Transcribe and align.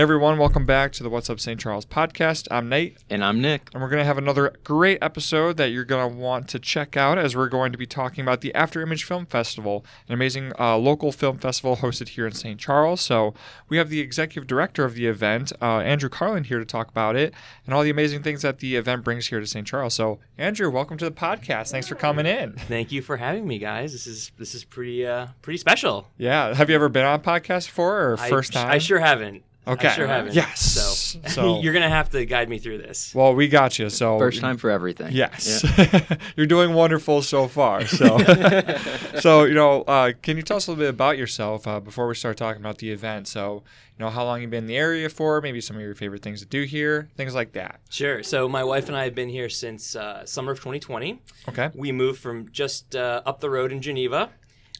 Hey 0.00 0.04
everyone, 0.04 0.38
welcome 0.38 0.64
back 0.64 0.92
to 0.92 1.02
the 1.02 1.10
What's 1.10 1.28
Up 1.28 1.38
St. 1.38 1.60
Charles 1.60 1.84
podcast. 1.84 2.48
I'm 2.50 2.70
Nate, 2.70 2.96
And 3.10 3.22
I'm 3.22 3.42
Nick. 3.42 3.68
and 3.74 3.82
we're 3.82 3.90
going 3.90 4.00
to 4.00 4.06
have 4.06 4.16
another 4.16 4.54
great 4.64 4.96
episode 5.02 5.58
that 5.58 5.72
you're 5.72 5.84
going 5.84 6.10
to 6.10 6.16
want 6.16 6.48
to 6.48 6.58
check 6.58 6.96
out 6.96 7.18
as 7.18 7.36
we're 7.36 7.50
going 7.50 7.70
to 7.70 7.76
be 7.76 7.84
talking 7.84 8.22
about 8.22 8.40
the 8.40 8.50
Afterimage 8.54 9.02
Film 9.04 9.26
Festival, 9.26 9.84
an 10.08 10.14
amazing 10.14 10.54
uh, 10.58 10.78
local 10.78 11.12
film 11.12 11.36
festival 11.36 11.76
hosted 11.76 12.08
here 12.08 12.26
in 12.26 12.32
St. 12.32 12.58
Charles. 12.58 13.02
So 13.02 13.34
we 13.68 13.76
have 13.76 13.90
the 13.90 14.00
executive 14.00 14.46
director 14.46 14.86
of 14.86 14.94
the 14.94 15.04
event, 15.04 15.52
uh, 15.60 15.80
Andrew 15.80 16.08
Carlin, 16.08 16.44
here 16.44 16.60
to 16.60 16.64
talk 16.64 16.88
about 16.88 17.14
it 17.14 17.34
and 17.66 17.74
all 17.74 17.82
the 17.82 17.90
amazing 17.90 18.22
things 18.22 18.40
that 18.40 18.60
the 18.60 18.76
event 18.76 19.04
brings 19.04 19.26
here 19.26 19.38
to 19.38 19.46
St. 19.46 19.66
Charles. 19.66 19.92
So 19.92 20.18
Andrew, 20.38 20.70
welcome 20.70 20.96
to 20.96 21.04
the 21.04 21.10
podcast. 21.10 21.72
Thanks 21.72 21.88
for 21.88 21.94
coming 21.94 22.24
in. 22.24 22.54
Thank 22.54 22.90
you 22.90 23.02
for 23.02 23.18
having 23.18 23.46
me, 23.46 23.58
guys. 23.58 23.92
This 23.92 24.06
is 24.06 24.32
this 24.38 24.54
is 24.54 24.64
pretty 24.64 25.06
uh 25.06 25.26
pretty 25.42 25.58
special. 25.58 26.08
Yeah, 26.16 26.54
have 26.54 26.70
you 26.70 26.74
ever 26.74 26.88
been 26.88 27.04
on 27.04 27.20
a 27.20 27.22
podcast 27.22 27.66
before 27.66 28.12
or 28.12 28.16
first 28.16 28.56
I, 28.56 28.62
time? 28.62 28.72
I 28.72 28.78
sure 28.78 28.98
haven't. 28.98 29.44
Okay. 29.72 29.88
I 29.88 29.92
sure 29.94 30.06
haven't. 30.06 30.34
Yes. 30.34 30.60
So, 30.60 31.20
So- 31.28 31.60
you're 31.62 31.72
gonna 31.72 31.88
have 31.88 32.10
to 32.10 32.24
guide 32.24 32.48
me 32.48 32.58
through 32.58 32.78
this. 32.78 33.14
Well, 33.14 33.34
we 33.34 33.48
got 33.48 33.78
you. 33.78 33.88
So 33.90 34.18
First 34.18 34.40
time 34.40 34.56
for 34.56 34.70
everything. 34.70 35.12
Yes, 35.12 35.64
you're 36.36 36.46
doing 36.46 36.74
wonderful 36.74 37.22
so 37.22 37.46
far. 37.48 37.86
So, 37.86 38.18
so 39.20 39.44
you 39.44 39.54
know, 39.54 39.82
uh, 39.82 40.12
can 40.22 40.36
you 40.36 40.42
tell 40.42 40.56
us 40.56 40.66
a 40.66 40.70
little 40.70 40.82
bit 40.84 40.90
about 40.90 41.18
yourself 41.18 41.66
uh, 41.66 41.80
before 41.80 42.06
we 42.08 42.14
start 42.14 42.36
talking 42.36 42.60
about 42.60 42.78
the 42.78 42.90
event? 42.90 43.28
So, 43.28 43.62
you 43.98 44.04
know, 44.04 44.10
how 44.10 44.24
long 44.24 44.40
you've 44.40 44.50
been 44.50 44.64
in 44.64 44.68
the 44.68 44.76
area 44.76 45.08
for? 45.08 45.40
Maybe 45.40 45.60
some 45.60 45.76
of 45.76 45.82
your 45.82 45.94
favorite 45.94 46.22
things 46.22 46.40
to 46.40 46.46
do 46.46 46.62
here, 46.64 47.08
things 47.16 47.34
like 47.34 47.52
that. 47.52 47.80
Sure. 47.90 48.22
So 48.22 48.48
my 48.48 48.64
wife 48.64 48.88
and 48.88 48.96
I 48.96 49.04
have 49.04 49.14
been 49.14 49.28
here 49.28 49.48
since 49.48 49.94
uh, 49.96 50.24
summer 50.26 50.52
of 50.52 50.58
2020. 50.58 51.20
Okay. 51.48 51.70
We 51.74 51.92
moved 51.92 52.20
from 52.20 52.50
just 52.50 52.96
uh, 52.96 53.22
up 53.26 53.40
the 53.40 53.50
road 53.50 53.72
in 53.72 53.80
Geneva. 53.82 54.30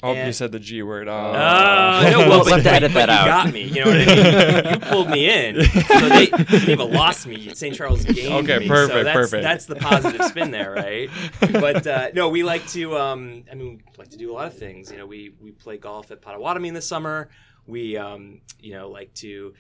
Oh, 0.03 0.13
you 0.15 0.33
said 0.33 0.51
the 0.53 0.59
G 0.59 0.83
word. 0.83 1.09
Oh, 1.09 1.13
Oh, 1.13 1.31
no, 2.11 2.19
well, 2.21 2.29
We'll 2.31 2.45
but, 2.45 2.53
have 2.55 2.63
to 2.63 2.71
edit 2.73 2.95
but 2.95 3.07
that 3.07 3.11
out. 3.11 3.25
you 3.25 3.31
got 3.31 3.53
me. 3.53 3.63
You 3.65 3.85
know 3.85 3.91
what 3.91 4.09
I 4.09 4.63
mean? 4.63 4.73
you 4.75 4.81
pulled 4.87 5.11
me 5.11 5.29
in. 5.31 5.65
So 5.65 6.09
they 6.09 6.27
Geneva 6.59 6.85
lost 6.85 7.27
me. 7.27 7.53
St. 7.55 7.75
Charles 7.77 8.05
gained 8.05 8.49
Okay, 8.49 8.61
me. 8.61 8.69
perfect, 8.69 8.93
so 8.95 9.05
that's, 9.05 9.17
perfect. 9.17 9.43
That's 9.43 9.67
the 9.67 9.77
positive 9.77 10.25
spin 10.27 10.51
there, 10.51 10.73
right? 10.73 11.11
But 11.41 11.87
uh, 11.87 12.09
no, 12.15 12.29
we 12.31 12.43
like 12.43 12.67
to. 12.69 12.97
Um, 12.97 13.45
I 13.51 13.55
mean, 13.55 13.83
we 13.91 13.93
like 13.99 14.09
to 14.11 14.17
do 14.17 14.31
a 14.31 14.35
lot 14.35 14.47
of 14.47 14.57
things. 14.57 14.91
You 14.91 14.97
know, 14.99 15.07
we 15.07 15.35
we 15.41 15.51
play 15.51 15.77
golf 15.77 16.11
at 16.11 16.23
Pottawatomie 16.23 16.69
in 16.69 16.75
the 16.75 16.81
summer. 16.83 17.29
We, 17.67 17.97
um, 17.99 18.41
you 18.59 18.73
know, 18.73 18.89
like 18.89 19.13
to 19.17 19.53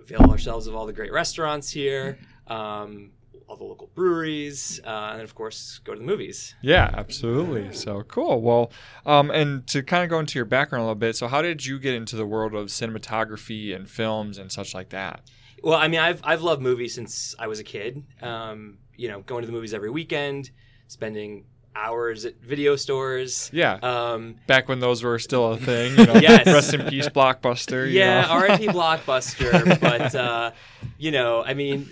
avail 0.00 0.30
ourselves 0.30 0.66
of 0.66 0.74
all 0.74 0.84
the 0.86 0.92
great 0.92 1.12
restaurants 1.12 1.70
here. 1.70 2.18
Um, 2.46 3.12
all 3.52 3.58
the 3.58 3.64
local 3.64 3.90
breweries, 3.94 4.80
uh, 4.86 5.10
and 5.12 5.20
of 5.22 5.34
course, 5.34 5.78
go 5.84 5.92
to 5.92 5.98
the 5.98 6.04
movies. 6.06 6.54
Yeah, 6.62 6.88
absolutely. 6.94 7.70
So 7.74 8.02
cool. 8.08 8.40
Well, 8.40 8.72
um, 9.04 9.30
and 9.30 9.66
to 9.68 9.82
kind 9.82 10.02
of 10.02 10.08
go 10.08 10.18
into 10.18 10.38
your 10.38 10.46
background 10.46 10.80
a 10.80 10.84
little 10.86 10.94
bit. 10.94 11.16
So, 11.16 11.28
how 11.28 11.42
did 11.42 11.66
you 11.66 11.78
get 11.78 11.94
into 11.94 12.16
the 12.16 12.24
world 12.24 12.54
of 12.54 12.68
cinematography 12.68 13.76
and 13.76 13.88
films 13.90 14.38
and 14.38 14.50
such 14.50 14.74
like 14.74 14.88
that? 14.88 15.20
Well, 15.62 15.78
I 15.78 15.88
mean, 15.88 16.00
I've 16.00 16.22
I've 16.24 16.40
loved 16.42 16.62
movies 16.62 16.94
since 16.94 17.34
I 17.38 17.46
was 17.46 17.60
a 17.60 17.64
kid. 17.64 18.02
Um, 18.22 18.78
you 18.96 19.08
know, 19.08 19.20
going 19.20 19.42
to 19.42 19.46
the 19.46 19.52
movies 19.52 19.74
every 19.74 19.90
weekend, 19.90 20.50
spending 20.88 21.44
hours 21.76 22.24
at 22.24 22.36
video 22.42 22.76
stores. 22.76 23.50
Yeah, 23.52 23.74
Um, 23.82 24.36
back 24.46 24.68
when 24.68 24.78
those 24.80 25.02
were 25.02 25.18
still 25.18 25.52
a 25.52 25.56
thing. 25.58 25.96
You 25.98 26.06
know, 26.10 26.14
Yes. 26.14 26.46
Rest 26.46 26.74
in 26.74 26.86
peace, 26.86 27.08
Blockbuster. 27.08 27.86
you 27.86 27.98
yeah, 27.98 28.22
know? 28.22 28.28
R.I.P. 28.28 28.66
Blockbuster. 28.68 29.80
but 29.80 30.14
uh, 30.26 30.50
you 30.98 31.10
know, 31.10 31.42
I 31.44 31.54
mean, 31.54 31.88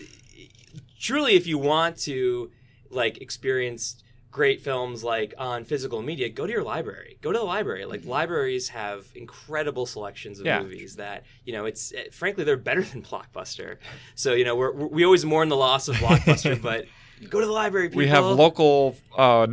truly, 1.00 1.34
if 1.34 1.46
you 1.46 1.58
want 1.58 1.96
to 2.02 2.50
like 2.90 3.18
experience 3.22 3.96
great 4.30 4.60
films 4.60 5.02
like 5.02 5.34
on 5.38 5.64
physical 5.64 6.02
media, 6.02 6.28
go 6.28 6.46
to 6.46 6.52
your 6.52 6.62
library. 6.62 7.18
Go 7.20 7.32
to 7.32 7.38
the 7.38 7.44
library. 7.44 7.84
Like 7.84 8.04
libraries 8.04 8.68
have 8.68 9.06
incredible 9.16 9.86
selections 9.86 10.38
of 10.38 10.46
Yeah. 10.46 10.62
movies 10.62 10.96
that 10.96 11.24
you 11.44 11.52
know. 11.52 11.64
It's 11.64 11.92
eh, 11.92 12.04
frankly 12.12 12.44
they're 12.44 12.56
better 12.56 12.82
than 12.90 13.02
Blockbuster. 13.02 13.78
So 14.14 14.34
you 14.34 14.44
know, 14.44 14.54
we're, 14.54 14.72
we 14.72 15.04
always 15.04 15.24
mourn 15.24 15.48
the 15.48 15.56
loss 15.56 15.88
of 15.88 15.96
Blockbuster, 15.96 16.60
but 16.70 16.84
go 17.28 17.40
to 17.40 17.46
the 17.46 17.52
library. 17.52 17.88
People. 17.88 17.98
we 17.98 18.06
have 18.08 18.24
local 18.24 18.96
uh, 19.18 19.48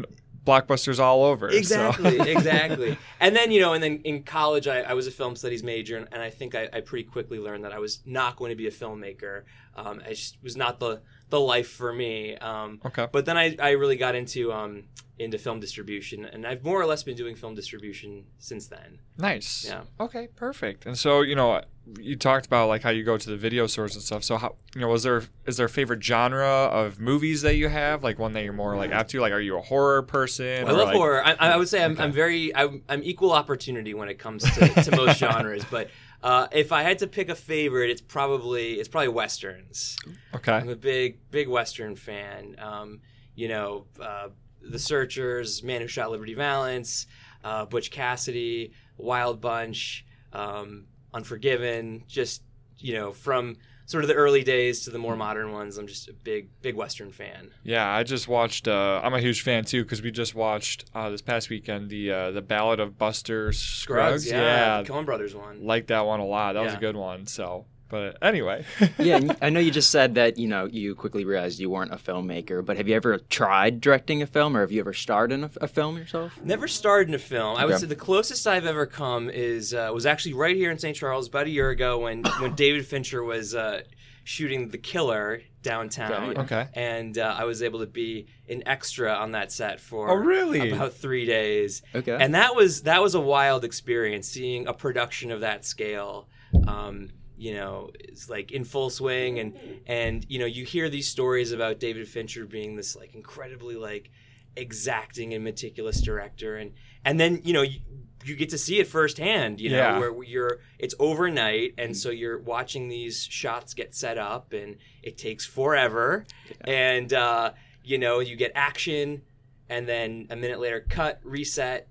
blockbusters 0.45 0.99
all 0.99 1.23
over. 1.23 1.49
so- 1.51 1.57
Exactly, 1.57 2.19
exactly. 2.31 2.97
And 3.19 3.35
then 3.35 3.51
you 3.51 3.59
know, 3.61 3.73
and 3.73 3.81
then 3.83 4.01
in 4.03 4.23
college, 4.23 4.67
I, 4.67 4.81
I 4.81 4.93
was 4.93 5.07
a 5.07 5.11
film 5.11 5.35
studies 5.35 5.63
major, 5.63 5.97
and, 5.97 6.07
and 6.11 6.21
I 6.21 6.29
think 6.29 6.55
I, 6.55 6.69
I 6.71 6.81
pretty 6.81 7.03
quickly 7.09 7.39
learned 7.39 7.63
that 7.65 7.73
I 7.73 7.79
was 7.79 7.99
not 8.05 8.35
going 8.35 8.49
to 8.51 8.55
be 8.55 8.67
a 8.67 8.71
filmmaker. 8.71 9.43
Um, 9.75 9.99
it 10.01 10.13
just 10.15 10.37
was 10.43 10.55
not 10.55 10.79
the 10.79 11.01
the 11.29 11.39
life 11.39 11.69
for 11.69 11.91
me. 11.93 12.37
Um, 12.37 12.79
okay. 12.85 13.07
but 13.11 13.25
then 13.25 13.37
I, 13.37 13.55
I 13.59 13.71
really 13.71 13.97
got 13.97 14.15
into 14.15 14.53
um, 14.53 14.83
into 15.19 15.37
film 15.37 15.59
distribution, 15.59 16.25
and 16.25 16.45
I've 16.45 16.63
more 16.63 16.79
or 16.79 16.85
less 16.85 17.03
been 17.03 17.15
doing 17.17 17.35
film 17.35 17.55
distribution 17.55 18.25
since 18.37 18.67
then. 18.67 18.99
Nice. 19.17 19.65
Yeah. 19.67 19.81
Okay. 19.99 20.27
Perfect. 20.35 20.85
And 20.85 20.97
so 20.97 21.21
you 21.21 21.35
know, 21.35 21.61
you 21.99 22.15
talked 22.15 22.45
about 22.45 22.67
like 22.67 22.83
how 22.83 22.91
you 22.91 23.03
go 23.03 23.17
to 23.17 23.29
the 23.29 23.35
video 23.37 23.67
stores 23.67 23.95
and 23.95 24.03
stuff. 24.03 24.23
So 24.23 24.37
how 24.37 24.55
you 24.75 24.81
know, 24.81 24.87
was 24.87 25.03
there 25.03 25.23
is 25.45 25.57
there 25.57 25.65
a 25.65 25.69
favorite 25.69 26.03
genre 26.03 26.47
of 26.47 26.99
movies 26.99 27.41
that 27.41 27.55
you 27.55 27.67
have? 27.67 28.03
Like 28.03 28.19
one 28.19 28.33
that 28.33 28.43
you're 28.43 28.53
more 28.53 28.75
like 28.77 28.91
apt 28.91 29.09
to? 29.11 29.19
Like, 29.19 29.33
are 29.33 29.39
you 29.41 29.57
a 29.57 29.61
horror 29.61 30.03
person? 30.03 30.67
I 30.67 30.71
love 30.71 30.87
like- 30.89 30.95
horror. 30.95 31.25
I, 31.25 31.33
I 31.33 31.57
would 31.57 31.67
say 31.67 31.83
I'm, 31.83 31.93
Okay. 31.93 32.03
I'm 32.03 32.11
very 32.11 32.55
I'm, 32.55 32.83
I'm 32.87 33.03
equal 33.03 33.31
opportunity 33.33 33.93
when 33.93 34.07
it 34.07 34.19
comes 34.19 34.43
to, 34.43 34.83
to 34.83 34.95
most 34.95 35.17
genres, 35.19 35.65
but. 35.69 35.89
Uh, 36.23 36.47
if 36.51 36.71
I 36.71 36.81
had 36.81 36.99
to 36.99 37.07
pick 37.07 37.29
a 37.29 37.35
favorite, 37.35 37.89
it's 37.89 38.01
probably 38.01 38.73
it's 38.73 38.89
probably 38.89 39.09
westerns. 39.09 39.97
Okay, 40.35 40.53
I'm 40.53 40.69
a 40.69 40.75
big, 40.75 41.19
big 41.31 41.47
Western 41.47 41.95
fan. 41.95 42.55
Um, 42.59 43.01
you 43.35 43.47
know, 43.47 43.85
uh, 44.01 44.29
The 44.61 44.79
Searchers, 44.79 45.61
Man 45.63 45.81
Who 45.81 45.87
Shot 45.87 46.09
Liberty 46.09 46.33
Valance, 46.33 47.05
uh, 47.43 47.65
Butch 47.65 47.91
Cassidy, 47.91 48.73
Wild 48.97 49.41
Bunch, 49.41 50.05
um, 50.33 50.85
Unforgiven. 51.13 52.03
Just 52.07 52.41
you 52.79 52.93
know, 52.93 53.11
from 53.11 53.57
sort 53.87 54.03
of 54.03 54.09
the 54.09 54.13
early 54.13 54.43
days 54.43 54.81
to 54.81 54.91
the 54.91 54.99
more 54.99 55.15
modern 55.15 55.51
ones, 55.53 55.77
I'm 55.77 55.87
just 55.87 56.07
a 56.09 56.13
big, 56.13 56.49
big 56.61 56.75
Western 56.75 57.11
fan. 57.11 57.49
Yeah, 57.63 57.89
I 57.89 58.03
just 58.03 58.27
watched. 58.27 58.67
Uh, 58.67 59.01
I'm 59.03 59.13
a 59.15 59.19
huge 59.19 59.41
fan 59.41 59.65
too 59.65 59.83
because 59.83 60.03
we 60.03 60.11
just 60.11 60.35
watched 60.35 60.85
uh, 60.93 61.09
this 61.09 61.21
past 61.21 61.49
weekend 61.49 61.89
the 61.89 62.11
uh, 62.11 62.31
the 62.31 62.41
Ballad 62.41 62.79
of 62.79 62.97
Buster 62.97 63.51
Scruggs. 63.51 64.29
yeah, 64.29 64.83
the 64.83 64.93
Coen 64.93 65.05
Brothers 65.05 65.33
one. 65.33 65.65
like 65.65 65.87
that 65.87 66.05
one 66.05 66.19
a 66.19 66.25
lot. 66.25 66.53
That 66.53 66.63
was 66.63 66.75
a 66.75 66.77
good 66.77 66.95
one. 66.95 67.25
So, 67.25 67.65
but 67.89 68.17
anyway. 68.21 68.65
yeah, 68.97 69.19
I 69.41 69.49
know 69.49 69.59
you 69.59 69.71
just 69.71 69.89
said 69.91 70.15
that 70.15 70.37
you 70.37 70.47
know 70.47 70.65
you 70.65 70.95
quickly 70.95 71.25
realized 71.25 71.59
you 71.59 71.69
weren't 71.69 71.93
a 71.93 71.97
filmmaker, 71.97 72.63
but 72.65 72.77
have 72.77 72.87
you 72.87 72.95
ever 72.95 73.17
tried 73.17 73.81
directing 73.81 74.21
a 74.21 74.27
film, 74.27 74.55
or 74.57 74.61
have 74.61 74.71
you 74.71 74.79
ever 74.79 74.93
starred 74.93 75.31
in 75.31 75.43
a, 75.45 75.51
a 75.61 75.67
film 75.67 75.97
yourself? 75.97 76.33
Never 76.43 76.67
starred 76.67 77.07
in 77.07 77.13
a 77.13 77.19
film. 77.19 77.57
I 77.57 77.65
would 77.65 77.79
say 77.79 77.85
the 77.87 77.95
closest 77.95 78.45
I've 78.47 78.65
ever 78.65 78.85
come 78.85 79.29
is 79.29 79.73
uh, 79.73 79.91
was 79.93 80.05
actually 80.05 80.33
right 80.33 80.55
here 80.55 80.71
in 80.71 80.77
St. 80.79 80.95
Charles 80.95 81.27
about 81.27 81.47
a 81.47 81.49
year 81.49 81.69
ago 81.69 81.99
when 81.99 82.23
when 82.39 82.55
David 82.55 82.85
Fincher 82.85 83.23
was 83.23 83.55
uh, 83.55 83.81
shooting 84.23 84.69
The 84.69 84.77
Killer 84.77 85.41
downtown. 85.63 86.31
Okay. 86.31 86.41
okay. 86.41 86.67
and 86.75 87.17
uh, 87.17 87.35
I 87.37 87.43
was 87.43 87.61
able 87.61 87.79
to 87.79 87.87
be 87.87 88.27
an 88.47 88.63
extra 88.65 89.11
on 89.13 89.31
that 89.31 89.51
set 89.51 89.79
for 89.81 90.09
Oh, 90.09 90.15
really? 90.15 90.71
about 90.71 90.93
three 90.93 91.25
days, 91.25 91.81
Okay. 91.95 92.17
and 92.19 92.35
that 92.35 92.55
was 92.55 92.83
that 92.83 93.01
was 93.01 93.15
a 93.15 93.19
wild 93.21 93.63
experience 93.65 94.27
seeing 94.27 94.67
a 94.67 94.73
production 94.73 95.31
of 95.31 95.41
that 95.41 95.65
scale. 95.65 96.27
Um, 96.67 97.09
you 97.37 97.53
know, 97.53 97.91
it's 97.99 98.29
like 98.29 98.51
in 98.51 98.63
full 98.63 98.89
swing, 98.89 99.39
and 99.39 99.57
and 99.85 100.25
you 100.29 100.39
know 100.39 100.45
you 100.45 100.65
hear 100.65 100.89
these 100.89 101.07
stories 101.07 101.51
about 101.51 101.79
David 101.79 102.07
Fincher 102.07 102.45
being 102.45 102.75
this 102.75 102.95
like 102.95 103.13
incredibly 103.15 103.75
like 103.75 104.09
exacting 104.55 105.33
and 105.33 105.43
meticulous 105.43 106.01
director, 106.01 106.57
and 106.57 106.73
and 107.05 107.19
then 107.19 107.41
you 107.43 107.53
know. 107.53 107.61
You, 107.61 107.79
you 108.25 108.35
get 108.35 108.49
to 108.49 108.57
see 108.57 108.79
it 108.79 108.87
firsthand, 108.87 109.61
you 109.61 109.69
know, 109.69 109.77
Yeah. 109.77 109.99
where 109.99 110.23
you're 110.23 110.59
it's 110.79 110.93
overnight, 110.99 111.75
and 111.77 111.95
so 111.95 112.09
you're 112.09 112.37
watching 112.39 112.89
these 112.89 113.23
shots 113.23 113.73
get 113.73 113.95
set 113.95 114.17
up, 114.17 114.51
and 114.51 114.77
it 115.01 115.17
takes 115.17 115.45
forever, 115.45 116.25
and 116.61 117.13
uh, 117.13 117.53
you 117.85 117.97
know 117.97 118.19
you 118.19 118.35
get 118.35 118.51
action 118.53 119.21
and 119.69 119.87
then 119.87 120.27
a 120.29 120.35
minute 120.35 120.59
later 120.59 120.83
cut 120.89 121.21
reset 121.23 121.87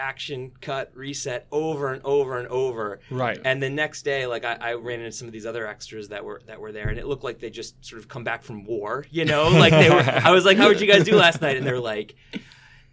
action 0.00 0.50
cut 0.60 0.90
reset 0.96 1.46
over 1.52 1.92
and 1.92 2.02
over 2.04 2.38
and 2.38 2.48
over. 2.48 3.00
Right. 3.10 3.38
and 3.44 3.62
the 3.62 3.70
next 3.70 4.02
day 4.02 4.26
like 4.26 4.44
I, 4.44 4.54
I 4.60 4.74
ran 4.74 5.00
into 5.00 5.12
some 5.12 5.28
of 5.28 5.32
these 5.32 5.46
other 5.46 5.66
extras 5.66 6.08
that 6.08 6.24
were 6.24 6.40
that 6.46 6.60
were 6.60 6.72
there 6.72 6.88
and 6.88 6.98
it 6.98 7.06
looked 7.06 7.22
like 7.22 7.38
they 7.38 7.50
just 7.50 7.84
sort 7.84 8.00
of 8.00 8.08
come 8.08 8.24
back 8.24 8.42
from 8.42 8.64
war 8.64 9.04
you 9.10 9.24
know? 9.24 9.50
Like 9.60 9.72
they 9.72 9.90
were 9.90 10.00
i 10.00 10.30
was 10.30 10.44
like 10.44 10.56
how 10.56 10.68
did 10.68 10.80
you 10.80 10.86
guys 10.86 11.04
do 11.04 11.14
last 11.16 11.42
night? 11.42 11.56
And 11.58 11.66
they're 11.66 11.78
like 11.78 12.16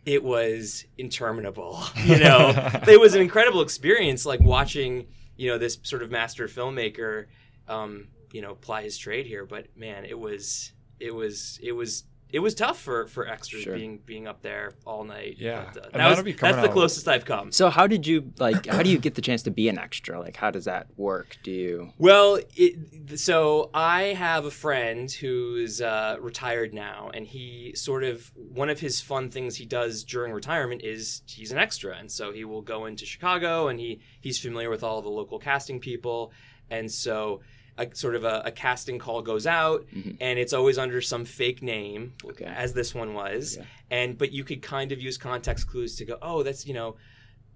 it 0.05 0.23
was 0.23 0.85
interminable 0.97 1.81
you 2.03 2.19
know? 2.19 2.53
It 2.87 2.99
was 2.99 3.15
an 3.15 3.21
incredible 3.21 3.61
experience 3.61 4.25
like 4.25 4.41
watching 4.41 5.07
you 5.37 5.49
know 5.49 5.57
this 5.57 5.79
sort 5.83 6.03
of 6.03 6.11
master 6.11 6.47
filmmaker 6.47 7.25
um 7.67 8.07
you 8.33 8.41
know 8.41 8.55
ply 8.55 8.83
his 8.83 8.97
trade 8.97 9.25
here 9.25 9.45
but 9.45 9.67
man 9.75 10.03
it 10.03 10.19
was 10.19 10.73
it 10.99 11.13
was 11.13 11.59
it 11.63 11.71
was 11.71 12.03
it 12.31 12.39
was 12.39 12.53
tough 12.53 12.79
for 12.79 13.07
for 13.07 13.27
extras 13.27 13.63
Sure. 13.63 13.75
being 13.75 13.99
being 14.05 14.27
up 14.27 14.41
there 14.41 14.73
all 14.85 15.03
night 15.03 15.35
Yeah. 15.37 15.71
but, 15.73 15.85
uh, 15.85 15.97
that 15.97 16.09
was, 16.09 16.21
be 16.23 16.33
coming 16.33 16.55
that's 16.55 16.65
the 16.65 16.69
out- 16.69 16.73
closest 16.73 17.07
i've 17.07 17.23
come 17.25 17.51
so 17.51 17.69
how 17.69 17.87
did 17.87 18.05
you 18.05 18.33
like? 18.39 18.65
How 18.65 18.83
do 18.83 18.89
you 18.89 18.97
get 18.99 19.15
the 19.15 19.21
chance 19.21 19.43
to 19.43 19.51
be 19.51 19.69
an 19.69 19.77
extra? 19.79 20.19
Like, 20.19 20.35
how 20.35 20.51
does 20.51 20.65
that 20.65 20.87
work? 20.97 21.37
Do 21.43 21.51
you? 21.51 21.93
Well, 21.97 22.39
it, 22.55 23.19
so 23.19 23.69
I 23.73 24.01
have 24.25 24.45
a 24.45 24.51
friend 24.51 25.09
who's 25.11 25.81
uh, 25.81 26.17
retired 26.19 26.73
now, 26.73 27.09
and 27.13 27.25
he 27.25 27.73
sort 27.75 28.03
of 28.03 28.31
one 28.35 28.69
of 28.69 28.79
his 28.79 28.99
fun 29.01 29.29
things 29.29 29.55
he 29.55 29.65
does 29.65 30.03
during 30.03 30.33
retirement 30.33 30.81
is 30.83 31.21
he's 31.27 31.51
an 31.51 31.57
extra, 31.57 31.95
and 31.97 32.11
so 32.11 32.31
he 32.33 32.43
will 32.45 32.61
go 32.61 32.85
into 32.85 33.05
Chicago, 33.05 33.67
and 33.69 33.79
he 33.79 33.99
he's 34.19 34.39
familiar 34.39 34.69
with 34.69 34.83
all 34.83 35.01
the 35.01 35.09
local 35.09 35.39
casting 35.39 35.79
people, 35.79 36.31
and 36.69 36.91
so 36.91 37.41
a 37.77 37.87
sort 37.95 38.15
of 38.15 38.23
a, 38.23 38.41
a 38.45 38.51
casting 38.51 38.97
call 38.99 39.21
goes 39.21 39.45
out, 39.47 39.85
and 40.19 40.39
it's 40.39 40.53
always 40.53 40.77
under 40.77 41.01
some 41.01 41.25
fake 41.25 41.61
name, 41.61 42.13
Mm-hmm. 42.17 42.29
Okay. 42.29 42.45
as 42.45 42.73
this 42.73 42.93
one 42.95 43.13
was. 43.13 43.57
Okay. 43.57 43.67
And 43.91 44.17
but 44.17 44.31
you 44.31 44.43
could 44.43 44.61
kind 44.61 44.91
of 44.91 45.01
use 45.01 45.17
context 45.17 45.67
clues 45.67 45.95
to 45.97 46.05
go, 46.05 46.17
oh, 46.21 46.43
that's 46.43 46.65
you 46.67 46.73
know. 46.73 46.95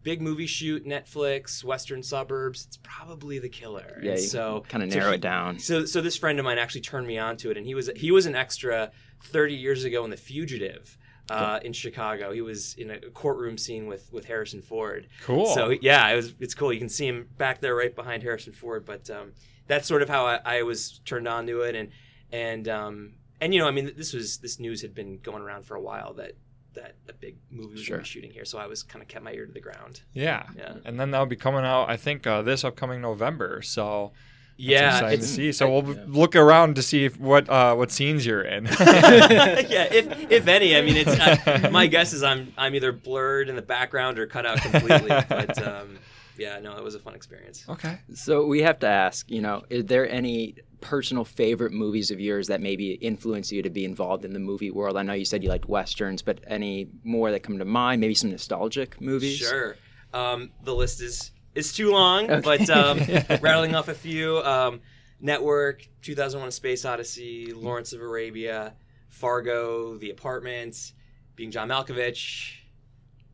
Big 0.04 0.20
movie 0.20 0.48
shoot, 0.48 0.84
Netflix, 0.84 1.64
Western 1.64 2.02
suburbs. 2.02 2.66
It's 2.66 2.80
probably 2.82 3.38
the 3.38 3.50
killer. 3.50 4.00
Yeah, 4.02 4.14
And 4.14 4.20
so 4.20 4.64
kind 4.68 4.84
of 4.84 4.92
so 4.92 4.98
narrow 4.98 5.12
he- 5.12 5.16
it 5.18 5.22
down. 5.22 5.60
so, 5.60 5.86
so 5.86 6.02
this 6.02 6.18
friend 6.18 6.40
of 6.40 6.44
mine 6.44 6.58
actually 6.58 6.82
turned 6.82 7.06
me 7.06 7.20
on 7.20 7.38
to 7.38 7.52
it, 7.52 7.58
and 7.58 7.68
he 7.68 7.76
was 7.76 7.88
he 7.96 8.10
was 8.10 8.26
an 8.26 8.34
extra 8.36 8.92
thirty 9.22 9.54
years 9.54 9.84
ago 9.84 10.04
in 10.04 10.10
The 10.10 10.18
Fugitive 10.18 10.98
uh, 11.30 11.60
in 11.64 11.72
Chicago. 11.72 12.32
He 12.34 12.42
was 12.42 12.74
in 12.80 12.90
a 12.90 13.00
courtroom 13.12 13.60
scene 13.60 13.86
with 13.86 14.12
with 14.12 14.26
Harrison 14.26 14.64
Ford. 14.64 15.06
Cool. 15.22 15.46
So 15.54 15.70
yeah, 15.70 16.08
it 16.10 16.16
was 16.16 16.34
it's 16.40 16.56
cool. 16.56 16.74
You 16.74 16.80
can 16.80 16.90
see 16.90 17.06
him 17.06 17.28
back 17.38 17.62
there, 17.62 17.76
right 17.76 17.96
behind 17.96 18.24
Harrison 18.24 18.54
Ford. 18.54 18.86
But 18.88 19.08
um, 19.12 19.34
that's 19.68 19.88
sort 19.88 20.02
of 20.02 20.10
how 20.10 20.26
I, 20.26 20.40
I 20.46 20.64
was 20.64 21.00
turned 21.06 21.28
on 21.28 21.48
to 21.48 21.62
it, 21.62 21.76
and 21.76 21.90
and 22.32 22.68
um, 22.68 23.14
and 23.40 23.54
you 23.54 23.60
know, 23.60 23.68
I 23.68 23.72
mean, 23.72 23.92
this 23.96 24.14
was 24.14 24.38
this 24.38 24.60
news 24.60 24.82
had 24.82 24.94
been 24.94 25.20
going 25.20 25.42
around 25.42 25.66
for 25.66 25.76
a 25.76 25.82
while 25.82 26.14
that 26.16 26.34
that 26.74 26.96
a 27.10 27.14
big 27.14 27.36
movie 27.50 27.74
was 27.74 27.82
Sure. 27.84 28.04
shooting 28.04 28.32
here. 28.32 28.46
So 28.46 28.58
I 28.58 28.66
was 28.68 28.82
kind 28.84 29.02
of 29.02 29.08
kept 29.10 29.26
my 29.26 29.34
ear 29.34 29.46
to 29.46 29.52
the 29.52 29.60
ground. 29.60 30.02
yeah. 30.14 30.44
Yeah. 30.58 30.76
And 30.86 30.98
then 30.98 31.12
that'll 31.12 31.26
be 31.26 31.36
coming 31.36 31.66
out, 31.66 31.90
I 31.90 31.98
think, 31.98 32.26
uh, 32.26 32.44
this 32.44 32.64
upcoming 32.64 33.02
November. 33.02 33.62
So 33.62 34.14
that's 34.58 34.70
Yeah, 34.70 34.94
exciting 34.96 35.20
to 35.20 35.26
see. 35.26 35.52
So 35.52 35.70
we'll 35.70 35.96
look 36.08 36.34
around 36.34 36.78
to 36.78 36.82
see 36.82 37.04
if, 37.04 37.20
what 37.20 37.50
uh, 37.50 37.76
what 37.76 37.92
scenes 37.92 38.26
you're 38.26 38.44
in. 38.44 38.66
yeah, 38.80 39.88
if 39.92 40.32
if 40.32 40.48
any, 40.48 40.78
I 40.78 40.82
mean, 40.82 40.96
it's 40.96 41.12
I, 41.20 41.70
my 41.70 41.88
guess 41.88 42.14
is 42.14 42.24
I'm 42.24 42.54
I'm 42.58 42.74
either 42.74 42.94
blurred 42.94 43.50
in 43.50 43.58
the 43.58 43.62
background 43.62 44.18
or 44.18 44.26
cut 44.28 44.46
out 44.46 44.62
completely. 44.62 45.10
but 45.28 45.62
um, 45.68 45.98
yeah, 46.42 46.60
no, 46.60 46.76
it 46.78 46.84
was 46.84 46.96
a 46.96 47.00
fun 47.00 47.16
experience. 47.16 47.64
okay. 47.70 48.00
So 48.14 48.46
we 48.46 48.62
have 48.64 48.80
to 48.80 48.88
ask, 48.88 49.30
you 49.30 49.42
know, 49.42 49.64
is 49.70 49.86
there 49.86 50.10
any 50.10 50.56
personal 50.82 51.24
favorite 51.24 51.72
movies 51.72 52.10
of 52.10 52.20
yours 52.20 52.48
that 52.48 52.60
maybe 52.60 52.94
influence 52.94 53.52
you 53.52 53.62
to 53.62 53.70
be 53.70 53.86
involved 53.86 54.26
in 54.26 54.34
the 54.34 54.40
movie 54.40 54.72
world? 54.72 54.98
I 54.98 55.04
know 55.04 55.14
you 55.14 55.26
said 55.26 55.44
you 55.44 55.50
liked 55.50 55.70
westerns, 55.70 56.22
but 56.22 56.40
any 56.48 56.88
more 57.04 57.32
that 57.32 57.44
come 57.44 57.60
to 57.60 57.66
mind? 57.66 58.02
Maybe 58.02 58.16
some 58.16 58.32
nostalgic 58.32 59.00
movies. 59.00 59.38
Sure, 59.38 59.76
um, 60.14 60.50
the 60.64 60.74
list 60.76 61.02
is 61.02 61.32
is 61.54 61.74
too 61.74 61.92
long, 61.92 62.32
Okay. 62.32 62.42
but 62.42 62.70
um, 62.70 62.98
rattling 63.42 63.76
off 63.76 63.88
a 63.90 63.94
few: 63.94 64.40
um, 64.40 64.82
Network, 65.20 65.88
2001: 66.02 66.48
A 66.48 66.52
Space 66.52 66.86
Odyssey, 66.86 67.54
Lawrence 67.54 67.94
of 67.94 68.02
Arabia, 68.02 68.74
Fargo, 69.10 69.98
The 69.98 70.10
Apartment, 70.10 70.94
Being 71.36 71.52
John 71.52 71.70
Malkovich, 71.70 72.56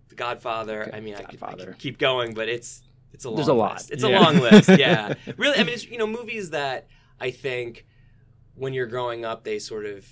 The 0.10 0.15
Godfather. 0.15 0.88
Okay, 0.88 0.98
I 0.98 1.00
mean, 1.00 1.15
I 1.15 1.21
could, 1.24 1.42
I 1.44 1.53
could 1.53 1.77
keep 1.77 1.98
going, 2.00 2.33
but 2.33 2.50
it's 2.50 2.81
it's 3.13 3.25
a 3.25 3.30
long 3.30 3.36
There's 3.38 3.48
a 3.48 3.54
lot. 3.54 3.74
list. 3.75 3.92
It's 3.92 4.04
Yeah. 4.04 4.09
a 4.09 4.21
long 4.21 4.38
list. 4.39 4.69
Yeah, 4.77 5.13
really. 5.38 5.57
I 5.57 5.63
mean, 5.63 5.74
it's 5.74 5.86
you 5.86 5.98
know 5.98 6.07
movies 6.07 6.51
that 6.51 6.88
I 7.19 7.31
think 7.31 7.86
when 8.56 8.74
you're 8.74 8.88
growing 8.88 9.25
up, 9.25 9.44
they 9.44 9.59
sort 9.59 9.86
of 9.86 10.06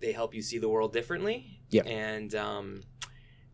they 0.00 0.12
help 0.12 0.34
you 0.34 0.42
see 0.42 0.58
the 0.58 0.68
world 0.68 0.92
differently. 0.92 1.60
Yeah. 1.70 1.82
And 1.84 2.34
um, 2.34 2.82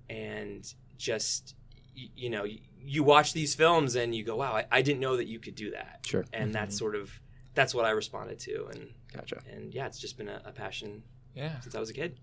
and 0.09 0.73
just 0.97 1.55
y- 1.97 2.09
you 2.15 2.31
know, 2.31 2.43
y- 2.43 2.61
you 2.82 3.03
watch 3.03 3.32
these 3.32 3.55
films 3.55 3.94
and 3.94 4.15
you 4.15 4.25
go, 4.25 4.37
wow, 4.37 4.55
I, 4.55 4.65
I 4.71 4.83
didn't 4.83 5.00
know 5.00 5.17
that 5.17 5.26
you 5.26 5.38
could 5.38 5.55
do 5.55 5.71
that. 5.73 6.00
Sure. 6.06 6.25
And 6.33 6.55
that's 6.55 6.76
sort 6.79 6.94
of 6.94 7.11
that's 7.55 7.75
what 7.75 7.85
I 7.85 7.91
responded 7.91 8.38
to, 8.41 8.67
and 8.73 8.91
Gotcha. 9.12 9.43
and 9.53 9.75
yeah, 9.75 9.87
it's 9.87 9.99
just 9.99 10.17
been 10.17 10.29
a, 10.29 10.41
a 10.44 10.53
passion 10.53 11.03
Yeah. 11.35 11.61
since 11.61 11.75
I 11.75 11.81
was 11.81 11.91
a 11.91 11.94
kid. 11.94 12.19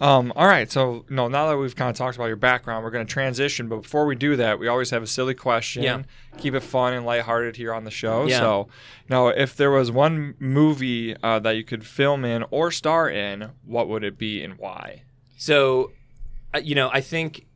Um, 0.00 0.32
all 0.36 0.46
right. 0.46 0.70
So, 0.70 1.04
no, 1.08 1.28
now 1.28 1.48
that 1.48 1.56
we've 1.56 1.74
kind 1.74 1.90
of 1.90 1.96
talked 1.96 2.16
about 2.16 2.26
your 2.26 2.36
background, 2.36 2.84
we're 2.84 2.90
going 2.90 3.06
to 3.06 3.12
transition. 3.12 3.68
But 3.68 3.82
before 3.82 4.06
we 4.06 4.14
do 4.14 4.36
that, 4.36 4.58
we 4.58 4.68
always 4.68 4.90
have 4.90 5.02
a 5.02 5.06
silly 5.06 5.34
question. 5.34 5.82
Yeah. 5.82 6.02
Keep 6.38 6.54
it 6.54 6.60
fun 6.60 6.92
and 6.92 7.06
lighthearted 7.06 7.56
here 7.56 7.72
on 7.72 7.84
the 7.84 7.90
show. 7.90 8.26
Yeah. 8.26 8.38
So, 8.38 8.68
now, 9.08 9.28
if 9.28 9.56
there 9.56 9.70
was 9.70 9.90
one 9.90 10.34
movie 10.38 11.16
uh, 11.22 11.38
that 11.40 11.52
you 11.56 11.64
could 11.64 11.84
film 11.86 12.24
in 12.24 12.44
or 12.50 12.70
star 12.70 13.08
in, 13.08 13.50
what 13.64 13.88
would 13.88 14.04
it 14.04 14.18
be 14.18 14.42
and 14.42 14.58
why? 14.58 15.02
So, 15.36 15.92
uh, 16.54 16.60
you 16.62 16.74
know, 16.74 16.90
I 16.92 17.00
think 17.00 17.46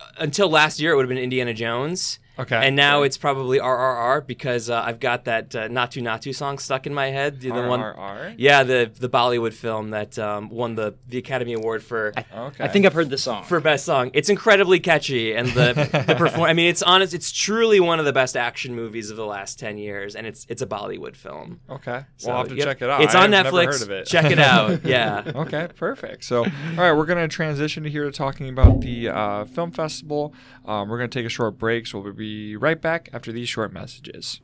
uh, 0.00 0.04
until 0.18 0.48
last 0.48 0.80
year 0.80 0.92
it 0.92 0.96
would 0.96 1.02
have 1.04 1.08
been 1.08 1.18
Indiana 1.18 1.52
Jones. 1.52 2.18
Okay. 2.42 2.56
And 2.56 2.76
now 2.76 3.02
it's 3.02 3.16
probably 3.16 3.58
RRR 3.58 4.26
because 4.26 4.70
uh, 4.70 4.82
I've 4.84 5.00
got 5.00 5.24
that 5.24 5.54
uh, 5.54 5.68
Naatu 5.68 6.02
Naatu 6.02 6.34
song 6.34 6.58
stuck 6.58 6.86
in 6.86 6.94
my 6.94 7.06
head. 7.06 7.40
The 7.40 7.50
one, 7.50 7.80
RRR? 7.80 8.34
yeah, 8.38 8.62
the 8.62 8.90
the 8.98 9.08
Bollywood 9.08 9.52
film 9.52 9.90
that 9.90 10.18
um, 10.18 10.48
won 10.48 10.74
the 10.74 10.94
the 11.08 11.18
Academy 11.18 11.52
Award 11.54 11.82
for 11.82 12.12
Okay. 12.34 12.64
I 12.64 12.68
think 12.68 12.86
I've 12.86 12.92
heard 12.92 13.10
the 13.10 13.18
song. 13.18 13.44
for 13.44 13.60
best 13.60 13.84
song. 13.84 14.10
It's 14.14 14.28
incredibly 14.28 14.80
catchy, 14.80 15.34
and 15.34 15.48
the 15.48 16.04
the 16.06 16.14
perform. 16.14 16.48
I 16.48 16.52
mean, 16.52 16.68
it's 16.68 16.82
honest. 16.82 17.14
It's 17.14 17.30
truly 17.30 17.80
one 17.80 17.98
of 17.98 18.04
the 18.04 18.12
best 18.12 18.36
action 18.36 18.74
movies 18.74 19.10
of 19.10 19.16
the 19.16 19.26
last 19.26 19.58
ten 19.58 19.78
years, 19.78 20.14
and 20.16 20.26
it's 20.26 20.46
it's 20.48 20.62
a 20.62 20.66
Bollywood 20.66 21.16
film. 21.16 21.60
Okay. 21.70 22.04
So, 22.16 22.28
we'll 22.28 22.38
have 22.38 22.48
to 22.48 22.56
yep. 22.56 22.66
check 22.66 22.82
it 22.82 22.90
out. 22.90 23.02
It's 23.02 23.14
I 23.14 23.24
on 23.24 23.32
have 23.32 23.46
Netflix. 23.46 23.52
Never 23.52 23.72
heard 23.72 23.82
of 23.82 23.90
it. 23.90 24.06
Check 24.06 24.30
it 24.30 24.38
out. 24.38 24.80
Yeah. 24.92 25.22
okay, 25.34 25.68
perfect. 25.74 26.24
So, 26.24 26.44
all 26.44 26.76
right, 26.76 26.92
we're 26.92 27.06
going 27.06 27.18
to 27.18 27.28
transition 27.28 27.84
to 27.84 27.90
here 27.90 28.04
to 28.04 28.10
talking 28.10 28.48
about 28.48 28.80
the 28.80 29.08
uh, 29.08 29.44
film 29.44 29.70
festival. 29.70 30.34
Um, 30.64 30.88
we're 30.88 30.98
going 30.98 31.08
to 31.08 31.18
take 31.18 31.24
a 31.24 31.30
short 31.30 31.56
break, 31.56 31.86
so 31.86 32.00
we'll 32.00 32.12
be 32.12 32.31
right 32.56 32.80
back 32.80 33.08
after 33.12 33.32
these 33.32 33.48
short 33.48 33.72
messages. 33.72 34.40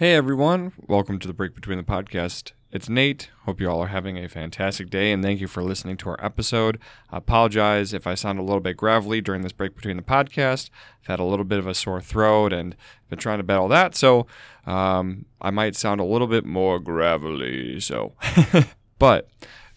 Hey 0.00 0.14
everyone, 0.14 0.72
welcome 0.86 1.18
to 1.18 1.28
the 1.28 1.34
Break 1.34 1.54
Between 1.54 1.76
the 1.76 1.84
Podcast. 1.84 2.52
It's 2.72 2.88
Nate. 2.88 3.28
Hope 3.44 3.60
you 3.60 3.68
all 3.68 3.82
are 3.82 3.88
having 3.88 4.16
a 4.16 4.30
fantastic 4.30 4.88
day 4.88 5.12
and 5.12 5.22
thank 5.22 5.42
you 5.42 5.46
for 5.46 5.62
listening 5.62 5.98
to 5.98 6.08
our 6.08 6.24
episode. 6.24 6.78
I 7.10 7.18
apologize 7.18 7.92
if 7.92 8.06
I 8.06 8.14
sound 8.14 8.38
a 8.38 8.42
little 8.42 8.62
bit 8.62 8.78
gravelly 8.78 9.20
during 9.20 9.42
this 9.42 9.52
break 9.52 9.76
between 9.76 9.98
the 9.98 10.02
podcast. 10.02 10.70
I've 11.02 11.08
had 11.08 11.20
a 11.20 11.24
little 11.24 11.44
bit 11.44 11.58
of 11.58 11.66
a 11.66 11.74
sore 11.74 12.00
throat 12.00 12.50
and 12.50 12.76
been 13.10 13.18
trying 13.18 13.40
to 13.40 13.44
battle 13.44 13.68
that, 13.68 13.94
so 13.94 14.26
um, 14.64 15.26
I 15.38 15.50
might 15.50 15.76
sound 15.76 16.00
a 16.00 16.04
little 16.04 16.28
bit 16.28 16.46
more 16.46 16.78
gravelly. 16.78 17.78
So, 17.80 18.14
but 18.98 19.28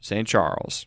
St. 0.00 0.26
Charles. 0.26 0.86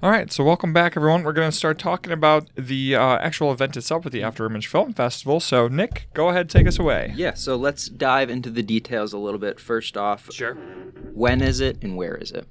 All 0.00 0.10
right, 0.10 0.30
so 0.32 0.44
welcome 0.44 0.72
back, 0.72 0.96
everyone. 0.96 1.24
We're 1.24 1.32
going 1.32 1.50
to 1.50 1.56
start 1.56 1.76
talking 1.76 2.12
about 2.12 2.48
the 2.54 2.94
uh, 2.94 3.18
actual 3.18 3.50
event 3.50 3.76
itself 3.76 4.04
with 4.04 4.12
the 4.12 4.20
Afterimage 4.20 4.66
Film 4.66 4.92
Festival. 4.92 5.40
So, 5.40 5.66
Nick, 5.66 6.06
go 6.14 6.28
ahead, 6.28 6.48
take 6.48 6.68
us 6.68 6.78
away. 6.78 7.12
Yeah, 7.16 7.34
so 7.34 7.56
let's 7.56 7.88
dive 7.88 8.30
into 8.30 8.48
the 8.48 8.62
details 8.62 9.12
a 9.12 9.18
little 9.18 9.40
bit. 9.40 9.58
First 9.58 9.96
off, 9.96 10.32
Sure. 10.32 10.54
when 11.14 11.40
is 11.42 11.58
it 11.58 11.78
and 11.82 11.96
where 11.96 12.14
is 12.14 12.30
it? 12.30 12.46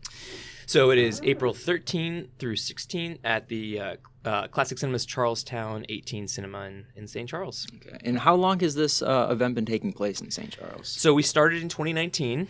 So 0.65 0.91
it 0.91 0.97
is 0.97 1.21
April 1.23 1.53
13 1.53 2.27
through 2.37 2.57
16 2.57 3.19
at 3.23 3.47
the 3.47 3.79
uh, 3.79 3.95
uh, 4.25 4.47
Classic 4.49 4.77
Cinemas 4.77 5.05
Charlestown 5.05 5.85
18 5.87 6.27
Cinema 6.27 6.63
in, 6.65 6.85
in 6.97 7.07
St. 7.07 7.29
Charles. 7.29 7.65
Okay. 7.77 7.97
And 8.03 8.19
how 8.19 8.35
long 8.35 8.59
has 8.59 8.75
this 8.75 9.01
uh, 9.01 9.29
event 9.31 9.55
been 9.55 9.65
taking 9.65 9.93
place 9.93 10.19
in 10.19 10.31
St. 10.31 10.51
Charles? 10.51 10.89
So 10.89 11.13
we 11.13 11.23
started 11.23 11.61
in 11.61 11.69
2019. 11.69 12.49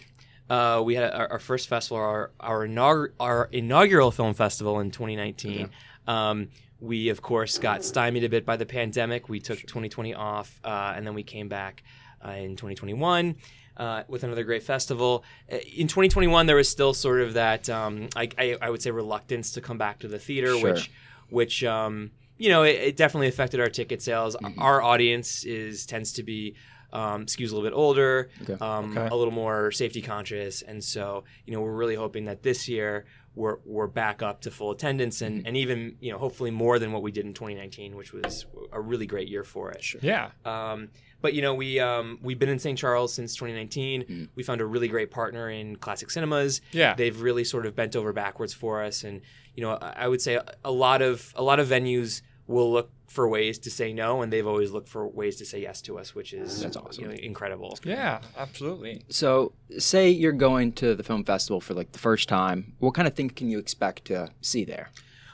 Uh, 0.50 0.82
we 0.86 0.96
had 0.96 1.12
our, 1.12 1.34
our 1.34 1.39
first 1.39 1.68
festival, 1.68 1.98
our 1.98 2.32
our, 2.39 3.12
our 3.20 3.50
inaugural 3.51 4.12
film 4.12 4.34
festival 4.34 4.80
in 4.80 4.92
2019. 4.92 5.70
Um, 6.08 6.50
we 6.80 7.10
of 7.10 7.22
course 7.22 7.58
got 7.58 7.84
stymied 7.84 8.24
a 8.24 8.30
bit 8.30 8.46
by 8.46 8.56
the 8.56 8.66
pandemic. 8.66 9.30
We 9.30 9.39
took 9.39 9.60
2020 9.60 10.13
off, 10.13 10.60
uh, 10.63 10.94
and 10.96 11.06
then 11.06 11.13
we 11.16 11.24
came 11.24 11.50
back 11.50 11.84
uh, 12.25 12.32
in 12.32 12.51
2021 12.56 13.36
uh, 13.77 14.04
with 14.08 14.24
another 14.24 14.44
great 14.44 14.63
festival. 14.63 15.24
Uh, 15.51 15.58
In 15.75 15.88
2021, 15.88 16.46
there 16.46 16.56
was 16.56 16.70
still 16.70 16.94
sort 16.94 17.22
of 17.22 17.34
that 17.34 17.70
um, 17.70 18.08
I, 18.16 18.30
I, 18.38 18.58
I 18.62 18.70
would 18.70 18.82
say 18.82 18.92
reluctance 18.92 19.51
to 19.54 19.62
come 19.62 19.77
back 19.77 20.00
to 20.00 20.08
the 20.08 20.20
theater, 20.20 20.56
Sure. 20.58 20.74
which 20.74 20.92
which 21.30 21.63
um, 21.63 22.12
you 22.38 22.50
know 22.50 22.63
it, 22.63 22.75
it 22.75 22.96
definitely 22.96 23.27
affected 23.27 23.60
our 23.60 23.70
ticket 23.70 24.01
sales. 24.01 24.36
Our 24.58 24.82
audience 24.82 25.44
is 25.44 25.86
tends 25.86 26.13
to 26.13 26.24
be 26.24 26.56
um, 26.94 27.25
skews 27.25 27.51
a 27.51 27.56
little 27.56 27.63
bit 27.63 27.74
older, 27.74 28.29
Okay. 28.44 28.53
um, 28.63 28.98
Okay. 28.98 29.08
a 29.12 29.15
little 29.15 29.34
more 29.34 29.72
safety 29.72 30.01
conscious, 30.01 30.62
and 30.62 30.84
so 30.84 31.24
you 31.46 31.53
know 31.53 31.62
we're 31.62 31.75
really 31.75 31.96
hoping 31.96 32.25
that 32.25 32.44
this 32.44 32.67
year 32.67 33.06
we're 33.36 33.58
we're 33.65 33.88
back 33.88 34.24
up 34.24 34.41
to 34.41 34.50
full 34.51 34.72
attendance 34.72 35.22
and, 35.22 35.46
and 35.46 35.56
even 35.56 35.96
you 36.00 36.12
know 36.12 36.17
hopefully 36.17 36.50
more 36.50 36.79
than 36.79 36.91
what 36.91 37.03
we 37.03 37.12
did 37.12 37.25
in 37.25 37.34
2019, 37.34 37.96
which 37.96 38.12
was 38.13 38.46
a 38.72 38.82
really 38.82 39.06
great 39.06 39.27
year 39.27 39.44
for 39.44 39.70
it. 39.72 39.86
Yeah. 40.01 40.29
Um, 40.44 40.89
but 41.22 41.34
you 41.34 41.41
know 41.41 41.53
we 41.53 41.79
um, 41.79 42.17
we've 42.24 42.39
been 42.39 42.50
in 42.50 42.58
St. 42.60 42.77
Charles 42.77 43.13
since 43.13 43.36
2019. 43.36 44.03
Mm. 44.03 44.29
We 44.36 44.44
found 44.44 44.62
a 44.62 44.65
really 44.65 44.88
great 44.88 45.12
partner 45.12 45.50
in 45.50 45.75
Classic 45.75 46.10
Cinemas. 46.10 46.62
Yeah. 46.72 46.96
They've 46.96 47.20
really 47.22 47.44
sort 47.44 47.65
of 47.65 47.75
bent 47.75 47.96
over 47.96 48.12
backwards 48.13 48.53
for 48.53 48.82
us, 48.84 49.03
and 49.03 49.22
you 49.56 49.62
know 49.63 49.72
I 49.82 49.94
I 50.06 50.08
would 50.08 50.22
say 50.22 50.39
a 50.65 50.72
lot 50.72 51.01
of 51.01 51.32
a 51.36 51.44
lot 51.44 51.60
of 51.60 51.67
venues 51.67 52.22
will 52.48 52.72
look 52.72 52.92
for 53.08 53.27
ways 53.27 53.58
to 53.60 53.72
say 53.72 53.94
no, 53.94 54.22
and 54.22 54.32
they've 54.32 54.48
always 54.48 54.72
looked 54.72 54.89
for 54.89 55.08
ways 55.08 55.38
to 55.38 55.46
say 55.46 55.62
yes 55.62 55.82
to 55.82 55.98
us, 55.98 56.13
which 56.13 56.34
is 56.34 56.62
That's 56.62 56.75
awesome. 56.77 57.04
you 57.04 57.10
know, 57.10 57.16
incredible. 57.16 57.77
Yeah, 57.84 58.22
absolutely. 58.38 59.04
So, 59.10 59.54
say 59.77 60.10
you're 60.10 60.32
going 60.34 60.74
to 60.74 60.96
the 60.96 61.04
film 61.04 61.24
festival 61.24 61.62
for 61.62 61.74
like 61.74 61.92
the 61.92 62.00
first 62.00 62.27
time. 62.27 62.74
What 62.80 62.94
kind 62.94 63.08
of 63.08 63.16
thing 63.16 63.30
can 63.30 63.50
you 63.50 63.60
expect 63.60 64.06
to 64.06 64.32
see 64.42 64.66
there? 64.66 64.89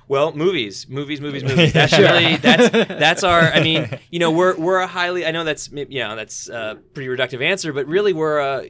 Well, 0.07 0.33
movies, 0.33 0.87
movies, 0.89 1.21
movies, 1.21 1.43
movies. 1.43 1.73
That's 1.79 1.97
really 1.97 2.35
that's 2.35 2.69
that's 2.71 3.23
our. 3.23 3.41
I 3.41 3.63
mean, 3.63 3.89
you 4.11 4.19
know, 4.19 4.31
we're 4.31 4.55
we're 4.57 4.79
a 4.79 4.87
highly. 4.87 5.25
I 5.25 5.31
know 5.31 5.43
that's 5.43 5.71
you 5.71 5.99
know 5.99 6.15
that's 6.15 6.49
a 6.49 6.77
pretty 6.93 7.07
reductive 7.07 7.41
answer, 7.41 7.71
but 7.71 7.87
really 7.87 8.11
we're 8.13 8.39
a 8.39 8.67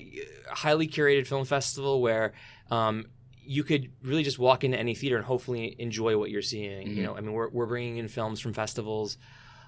highly 0.49 0.87
curated 0.87 1.27
film 1.27 1.45
festival 1.45 2.01
where. 2.01 2.33
Um, 2.71 3.05
you 3.45 3.63
could 3.63 3.91
really 4.01 4.23
just 4.23 4.39
walk 4.39 4.63
into 4.63 4.77
any 4.77 4.95
theater 4.95 5.17
and 5.17 5.25
hopefully 5.25 5.75
enjoy 5.79 6.17
what 6.17 6.29
you're 6.29 6.41
seeing. 6.41 6.87
You 6.87 6.93
mm-hmm. 6.95 7.03
know, 7.03 7.17
I 7.17 7.21
mean, 7.21 7.33
we're, 7.33 7.49
we're 7.49 7.65
bringing 7.65 7.97
in 7.97 8.07
films 8.07 8.39
from 8.39 8.53
festivals, 8.53 9.17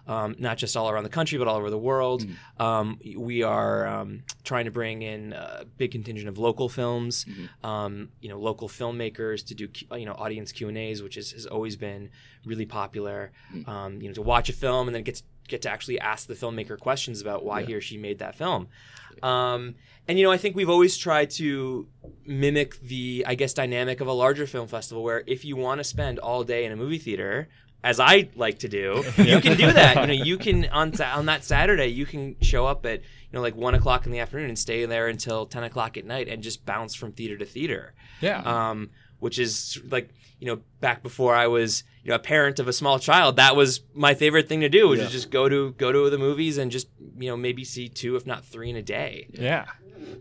um, 0.08 0.36
not 0.40 0.58
just 0.58 0.78
all 0.78 0.90
around 0.90 1.04
the 1.04 1.10
country, 1.10 1.38
but 1.38 1.48
all 1.48 1.58
over 1.58 1.70
the 1.70 1.78
world. 1.78 2.26
Um, 2.60 3.00
we 3.18 3.44
are 3.44 3.88
um, 3.88 4.24
trying 4.44 4.66
to 4.66 4.72
bring 4.72 5.02
in 5.02 5.34
a 5.34 5.66
big 5.78 5.92
contingent 5.92 6.30
of 6.30 6.38
local 6.38 6.70
films, 6.70 7.26
um, 7.64 8.10
you 8.22 8.30
know, 8.30 8.40
local 8.40 8.70
filmmakers 8.70 9.46
to 9.48 9.56
do, 9.56 9.68
you 9.98 10.06
know, 10.06 10.14
audience 10.14 10.52
Q 10.52 10.70
and 10.70 10.78
A's, 10.78 11.02
which 11.02 11.18
is, 11.18 11.32
has 11.32 11.46
always 11.46 11.76
been 11.76 12.10
really 12.46 12.66
popular. 12.66 13.32
Um, 13.68 14.02
you 14.02 14.08
know, 14.08 14.14
to 14.14 14.22
watch 14.22 14.50
a 14.50 14.54
film 14.54 14.88
and 14.88 14.96
then 14.96 15.04
get 15.04 15.16
to, 15.16 15.24
get 15.48 15.62
to 15.64 15.70
actually 15.70 16.00
ask 16.00 16.28
the 16.28 16.34
filmmaker 16.34 16.78
questions 16.80 17.22
about 17.22 17.46
why 17.46 17.64
he 17.64 17.74
or 17.74 17.82
she 17.82 17.98
made 17.98 18.20
that 18.20 18.36
film. 18.36 18.68
Um, 19.24 19.76
and 20.08 20.20
you 20.20 20.26
know, 20.26 20.32
I 20.32 20.38
think 20.38 20.56
we've 20.56 20.70
always 20.70 20.98
tried 20.98 21.30
to 21.32 21.88
mimic 22.26 22.80
the, 22.82 23.24
I 23.28 23.36
guess, 23.36 23.54
dynamic 23.54 24.02
of 24.02 24.08
a 24.08 24.12
larger 24.12 24.46
film 24.46 24.68
festival, 24.68 25.04
where 25.04 25.24
if 25.26 25.46
you 25.46 25.56
want 25.56 25.80
to 25.80 25.84
spend 25.84 26.20
all 26.20 26.44
day 26.44 26.66
in 26.66 26.72
a 26.72 26.76
movie 26.76 27.00
theater, 27.00 27.48
as 27.86 28.00
I 28.00 28.30
like 28.36 28.60
to 28.60 28.68
do, 28.68 29.04
you 29.18 29.40
can 29.40 29.56
do 29.58 29.72
that. 29.72 29.96
You 30.02 30.08
know, 30.08 30.24
you 30.26 30.38
can 30.38 30.66
on 30.70 31.00
on 31.02 31.28
that 31.28 31.44
Saturday, 31.44 31.88
you 31.88 32.06
can 32.06 32.36
show 32.42 32.66
up 32.66 32.86
at 32.86 33.00
you 33.02 33.32
know 33.34 33.42
like 33.42 33.56
one 33.56 33.76
o'clock 33.76 34.06
in 34.06 34.12
the 34.12 34.20
afternoon 34.20 34.50
and 34.50 34.58
stay 34.60 34.86
there 34.86 35.08
until 35.08 35.46
ten 35.46 35.64
o'clock 35.64 35.96
at 35.96 36.04
night 36.06 36.28
and 36.28 36.42
just 36.44 36.66
bounce 36.66 36.96
from 36.96 37.12
theater 37.12 37.38
to 37.38 37.46
theater 37.46 37.94
Yeah. 38.22 38.42
um, 38.42 38.90
which 39.20 39.38
is 39.40 39.80
like 39.90 40.10
you 40.40 40.48
know 40.48 40.62
back 40.82 41.04
before 41.04 41.34
I 41.36 41.48
was 41.48 41.84
you 42.04 42.10
know 42.10 42.16
a 42.16 42.20
parent 42.20 42.60
of 42.60 42.68
a 42.68 42.74
small 42.74 42.98
child. 43.00 43.36
That 43.38 43.56
was 43.56 43.82
my 43.94 44.14
favorite 44.16 44.50
thing 44.50 44.62
to 44.62 44.70
do, 44.70 44.88
was 44.88 45.00
Yeah. 45.00 45.06
to 45.06 45.12
just 45.12 45.30
go 45.30 45.48
to 45.48 45.72
go 45.74 45.92
to 45.92 46.10
the 46.10 46.18
movies 46.18 46.58
and 46.58 46.72
just 46.72 46.88
you 47.18 47.30
know 47.30 47.38
maybe 47.38 47.64
see 47.64 47.88
two 47.88 48.16
if 48.16 48.26
not 48.26 48.44
three 48.46 48.70
in 48.72 48.76
a 48.76 48.82
day. 48.82 49.28
yeah. 49.32 49.66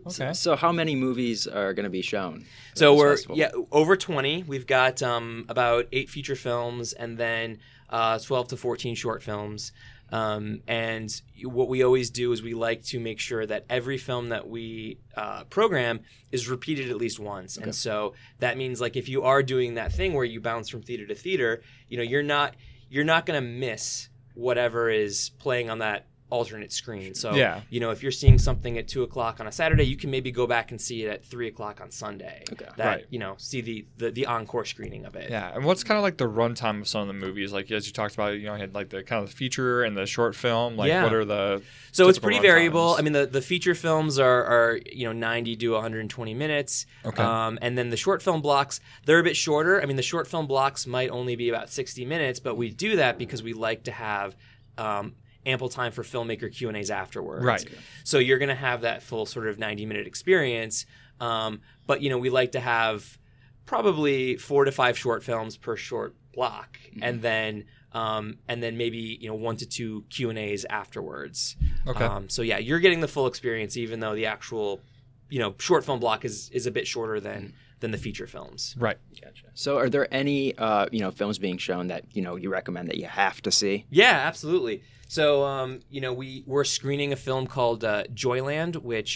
Okay. 0.07 0.33
So, 0.33 0.55
how 0.55 0.71
many 0.71 0.95
movies 0.95 1.47
are 1.47 1.73
going 1.73 1.85
to 1.85 1.89
be 1.89 2.01
shown? 2.01 2.45
So 2.75 2.95
we're 2.95 3.11
festival? 3.15 3.37
yeah 3.37 3.51
over 3.71 3.95
twenty. 3.95 4.43
We've 4.43 4.67
got 4.67 5.01
um, 5.01 5.45
about 5.49 5.87
eight 5.91 6.09
feature 6.09 6.35
films 6.35 6.93
and 6.93 7.17
then 7.17 7.59
uh, 7.89 8.19
twelve 8.19 8.49
to 8.49 8.57
fourteen 8.57 8.95
short 8.95 9.23
films. 9.23 9.71
Um, 10.11 10.61
and 10.67 11.09
what 11.43 11.67
we 11.67 11.83
always 11.83 12.11
do 12.11 12.31
is 12.31 12.43
we 12.43 12.53
like 12.53 12.83
to 12.85 12.99
make 12.99 13.19
sure 13.19 13.45
that 13.45 13.65
every 13.69 13.97
film 13.97 14.29
that 14.29 14.47
we 14.47 14.99
uh, 15.17 15.45
program 15.45 16.01
is 16.31 16.47
repeated 16.47 16.91
at 16.91 16.97
least 16.97 17.19
once. 17.19 17.57
And 17.57 17.73
so 17.73 18.13
that 18.39 18.55
means 18.55 18.79
like 18.79 18.95
if 18.95 19.09
you 19.09 19.23
are 19.23 19.41
doing 19.41 19.75
that 19.75 19.91
thing 19.91 20.13
where 20.13 20.23
you 20.23 20.39
bounce 20.39 20.69
from 20.69 20.83
theater 20.83 21.07
to 21.07 21.15
theater, 21.15 21.63
you 21.89 21.97
know 21.97 22.03
you're 22.03 22.23
not 22.23 22.55
you're 22.89 23.03
not 23.03 23.25
going 23.25 23.41
to 23.41 23.47
miss 23.47 24.09
whatever 24.35 24.89
is 24.89 25.31
playing 25.39 25.69
on 25.69 25.79
that 25.79 26.05
alternate 26.31 26.71
screen. 26.71 27.13
So 27.13 27.35
Yeah. 27.35 27.61
you 27.69 27.79
know 27.79 27.91
if 27.91 28.01
you're 28.01 28.11
seeing 28.11 28.39
something 28.39 28.77
at 28.79 28.87
two 28.87 29.03
o'clock 29.03 29.39
on 29.39 29.47
a 29.47 29.51
Saturday, 29.51 29.83
you 29.83 29.95
can 29.95 30.09
maybe 30.09 30.31
go 30.31 30.47
back 30.47 30.71
and 30.71 30.81
see 30.81 31.03
it 31.03 31.09
at 31.09 31.23
three 31.23 31.47
o'clock 31.47 31.79
on 31.81 31.91
Sunday. 31.91 32.43
Okay. 32.51 32.65
That 32.77 32.85
Right. 32.85 33.05
you 33.11 33.19
know 33.19 33.35
see 33.37 33.61
the, 33.61 33.85
the 33.97 34.11
the 34.11 34.25
encore 34.25 34.65
screening 34.65 35.05
of 35.05 35.15
it. 35.15 35.29
Yeah, 35.29 35.53
and 35.53 35.63
what's 35.63 35.83
kind 35.83 35.97
of 35.97 36.03
like 36.03 36.17
the 36.17 36.27
runtime 36.27 36.81
of 36.81 36.87
some 36.87 37.01
of 37.01 37.07
the 37.07 37.13
movies? 37.13 37.53
Like 37.53 37.69
as 37.71 37.85
you 37.85 37.93
talked 37.93 38.15
about, 38.15 38.33
you 38.39 38.45
know, 38.47 38.55
you 38.55 38.59
had 38.61 38.73
like 38.73 38.89
the 38.89 39.03
kind 39.03 39.23
of 39.23 39.29
the 39.29 39.35
feature 39.35 39.83
and 39.83 39.95
the 39.95 40.05
short 40.07 40.35
film. 40.35 40.75
Like, 40.77 40.87
Yeah. 40.89 41.03
what 41.03 41.13
are 41.13 41.25
the 41.25 41.61
So 41.91 42.09
it's 42.09 42.19
pretty 42.19 42.39
variable. 42.39 42.95
times? 42.95 42.99
I 42.99 43.03
mean, 43.03 43.13
the, 43.13 43.25
the 43.27 43.41
feature 43.41 43.75
films 43.75 44.17
are, 44.19 44.43
are 44.45 44.79
you 44.91 45.05
know 45.05 45.13
90 45.13 45.55
to 45.57 45.71
120 45.73 46.33
minutes. 46.33 46.85
Okay. 47.05 47.21
Um, 47.21 47.59
and 47.61 47.77
then 47.77 47.91
the 47.91 47.97
short 47.97 48.23
film 48.23 48.41
blocks 48.41 48.79
they're 49.05 49.19
a 49.19 49.23
bit 49.23 49.37
shorter. 49.37 49.79
I 49.81 49.85
mean, 49.85 49.95
the 49.95 50.01
short 50.01 50.27
film 50.27 50.47
blocks 50.47 50.87
might 50.87 51.11
only 51.11 51.35
be 51.35 51.49
about 51.49 51.69
60 51.69 52.03
minutes, 52.05 52.39
but 52.39 52.55
we 52.55 52.71
do 52.71 52.95
that 52.95 53.17
because 53.19 53.43
we 53.43 53.53
like 53.53 53.83
to 53.83 53.91
have 53.91 54.35
um, 54.77 55.13
ample 55.45 55.69
time 55.69 55.91
for 55.91 56.03
filmmaker 56.03 56.51
Q 56.53 56.67
and 56.67 56.77
A's 56.77 56.89
afterwards. 56.89 57.45
Right. 57.45 57.65
So 58.03 58.19
you're 58.19 58.39
going 58.39 58.49
to 58.49 58.55
have 58.55 58.81
that 58.81 59.03
full 59.03 59.25
sort 59.25 59.47
of 59.47 59.59
90 59.59 59.85
minute 59.85 60.07
experience. 60.07 60.85
Um, 61.19 61.61
but 61.87 62.01
you 62.01 62.09
know, 62.09 62.17
we 62.17 62.29
like 62.29 62.53
to 62.53 62.59
have 62.59 63.17
probably 63.65 64.37
four 64.37 64.65
to 64.65 64.71
five 64.71 64.97
short 64.97 65.23
films 65.23 65.57
per 65.57 65.75
short 65.75 66.15
block, 66.33 66.77
and 67.01 67.21
then 67.21 67.65
um, 67.93 68.37
and 68.47 68.61
then 68.61 68.77
maybe 68.77 69.17
you 69.21 69.29
know 69.29 69.35
one 69.35 69.55
to 69.57 69.65
two 69.65 70.03
Q 70.09 70.29
and 70.29 70.37
A's 70.37 70.65
afterwards. 70.65 71.55
Okay. 71.87 72.03
Um, 72.03 72.29
so 72.29 72.41
yeah, 72.41 72.57
you're 72.57 72.79
getting 72.79 72.99
the 72.99 73.07
full 73.07 73.27
experience, 73.27 73.77
even 73.77 73.99
though 73.99 74.15
the 74.15 74.25
actual 74.25 74.81
you 75.29 75.39
know 75.39 75.55
short 75.59 75.85
film 75.85 75.99
block 75.99 76.25
is 76.25 76.49
is 76.49 76.65
a 76.65 76.71
bit 76.71 76.87
shorter 76.87 77.19
than 77.19 77.53
than 77.85 77.91
the 77.91 77.97
feature 78.07 78.27
films. 78.27 78.75
right. 78.87 78.97
Gotcha. 79.23 79.45
So, 79.53 79.69
are 79.81 79.89
there 79.95 80.07
any 80.23 80.39
uh, 80.57 80.85
you 80.91 81.01
know 81.03 81.11
films 81.11 81.37
being 81.37 81.59
shown 81.67 81.87
that 81.87 82.01
you 82.15 82.21
know 82.25 82.35
you 82.43 82.49
recommend 82.59 82.85
that 82.89 82.97
you 82.97 83.05
have 83.23 83.37
to 83.43 83.51
see? 83.51 83.75
Yeah, 83.89 84.15
absolutely. 84.29 84.81
So, 85.07 85.25
um, 85.53 85.69
you 85.95 86.01
know, 86.01 86.13
we 86.21 86.29
we're 86.51 86.63
screening 86.77 87.13
a 87.13 87.15
film 87.27 87.45
called 87.55 87.83
uh, 87.83 88.03
Joyland, 88.23 88.75
which 88.91 89.11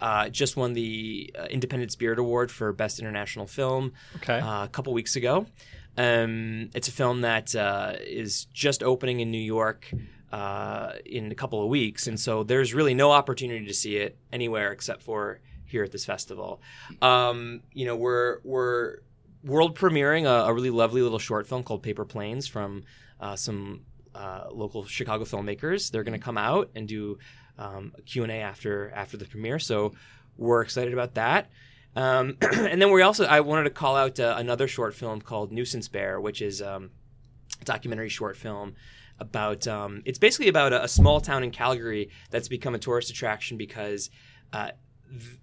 uh, 0.00 0.28
just 0.40 0.56
won 0.56 0.72
the 0.72 1.34
uh, 1.38 1.44
Independent 1.56 1.90
Spirit 1.92 2.18
Award 2.18 2.48
for 2.50 2.72
Best 2.72 3.00
International 3.00 3.46
Film 3.46 3.92
Okay. 4.18 4.38
uh, 4.38 4.64
a 4.64 4.68
couple 4.68 4.92
weeks 4.94 5.16
ago. 5.16 5.46
Um, 5.96 6.70
it's 6.74 6.88
a 6.88 6.92
film 6.92 7.20
that 7.22 7.54
uh, 7.56 7.94
is 8.00 8.46
just 8.54 8.82
opening 8.82 9.20
in 9.20 9.30
New 9.30 9.46
York. 9.56 9.90
uh, 10.32 10.92
in 11.04 11.30
a 11.30 11.34
couple 11.34 11.62
of 11.62 11.68
weeks, 11.68 12.06
and 12.06 12.18
so 12.18 12.42
there's 12.42 12.72
really 12.72 12.94
no 12.94 13.10
opportunity 13.10 13.66
to 13.66 13.74
see 13.74 13.96
it 14.04 14.16
anywhere 14.32 14.72
except 14.72 15.02
for 15.02 15.40
here 15.72 15.82
at 15.82 15.90
this 15.90 16.04
festival. 16.04 16.62
Um, 17.00 17.62
you 17.72 17.86
know, 17.86 17.96
we're 17.96 18.38
we're 18.44 18.98
world 19.42 19.76
premiering 19.76 20.24
a, 20.24 20.48
a, 20.48 20.54
really 20.54 20.70
lovely 20.70 21.02
little 21.02 21.18
short 21.18 21.48
film 21.48 21.64
called 21.64 21.82
Paper 21.82 22.04
Planes 22.04 22.46
from 22.46 22.84
uh, 23.18 23.34
some 23.34 23.80
uh, 24.14 24.44
local 24.52 24.84
Chicago 24.84 25.24
filmmakers. 25.24 25.90
They're 25.90 26.04
going 26.04 26.18
to 26.18 26.24
come 26.24 26.38
out 26.38 26.70
and 26.76 26.86
do 26.86 27.18
um, 27.58 27.92
a 27.98 28.02
Q&A 28.02 28.40
after 28.40 28.92
after 28.94 29.16
the 29.16 29.24
premiere. 29.24 29.58
So 29.58 29.94
we're 30.36 30.62
excited 30.62 30.92
about 30.92 31.14
that. 31.14 31.50
Um, 31.96 32.36
and 32.42 32.80
then 32.80 32.92
we 32.92 33.02
also 33.02 33.24
I 33.24 33.40
wanted 33.40 33.64
to 33.64 33.70
call 33.70 33.96
out 33.96 34.20
uh, 34.20 34.34
another 34.38 34.68
short 34.68 34.94
film 34.94 35.20
called 35.20 35.50
Nuisance 35.50 35.88
Bear, 35.88 36.20
which 36.20 36.40
is 36.40 36.62
um, 36.62 36.90
a 37.60 37.64
documentary 37.64 38.10
short 38.10 38.36
film 38.36 38.74
about 39.18 39.66
um, 39.66 40.02
it's 40.04 40.18
basically 40.18 40.48
about 40.48 40.72
a, 40.72 40.84
a, 40.84 40.88
small 40.88 41.20
town 41.20 41.44
in 41.44 41.50
Calgary 41.50 42.10
that's 42.30 42.48
become 42.48 42.74
a 42.74 42.78
tourist 42.78 43.08
attraction 43.10 43.56
because 43.56 44.10
uh, 44.52 44.70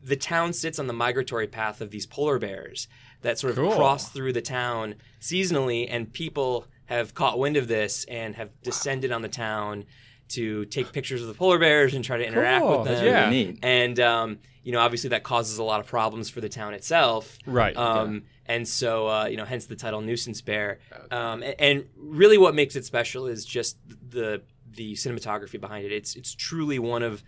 the 0.03 0.15
town 0.15 0.53
sits 0.53 0.79
on 0.79 0.87
the 0.87 0.93
migratory 0.93 1.47
path 1.47 1.81
of 1.81 1.91
these 1.91 2.05
polar 2.05 2.39
bears 2.39 2.87
that 3.21 3.37
sort 3.37 3.51
of 3.51 3.57
cool. 3.57 3.75
cross 3.75 4.09
through 4.09 4.33
the 4.33 4.41
town 4.41 4.95
seasonally, 5.21 5.87
and 5.89 6.11
people 6.11 6.65
have 6.85 7.13
caught 7.13 7.37
wind 7.37 7.57
of 7.57 7.67
this 7.67 8.05
and 8.05 8.35
have 8.35 8.49
descended 8.63 9.11
on 9.11 9.21
the 9.21 9.29
town 9.29 9.85
to 10.29 10.65
take 10.65 10.91
pictures 10.91 11.21
of 11.21 11.27
the 11.27 11.33
polar 11.33 11.59
bears 11.59 11.93
and 11.93 12.03
try 12.03 12.17
to 12.17 12.25
interact 12.25 12.63
cool. 12.63 12.79
with 12.79 12.87
them. 12.87 13.05
Yeah. 13.05 13.29
Neat. 13.29 13.59
And 13.61 13.99
um, 13.99 14.39
you 14.63 14.71
know, 14.71 14.79
obviously 14.79 15.09
that 15.09 15.23
causes 15.23 15.57
a 15.57 15.63
lot 15.63 15.79
of 15.79 15.87
problems 15.87 16.29
for 16.29 16.41
the 16.41 16.49
town 16.49 16.73
itself. 16.73 17.37
Right. 17.45 17.75
Um, 17.75 18.13
yeah. 18.13 18.19
And 18.45 18.67
so, 18.67 19.07
uh, 19.07 19.25
you 19.25 19.37
know, 19.37 19.45
hence 19.45 19.65
the 19.67 19.75
title 19.75 20.01
"Nuisance 20.01 20.41
Bear." 20.41 20.79
Um, 21.11 21.43
and, 21.43 21.55
and, 21.59 21.85
really, 21.95 22.37
what 22.37 22.55
makes 22.55 22.75
it 22.75 22.85
special 22.85 23.27
is 23.27 23.45
just 23.45 23.77
the 23.87 24.41
the 24.71 24.93
cinematography 24.93 25.59
behind 25.59 25.85
it. 25.85 25.91
It's 25.91 26.15
it's 26.15 26.33
truly 26.33 26.79
one 26.79 27.03
of 27.03 27.23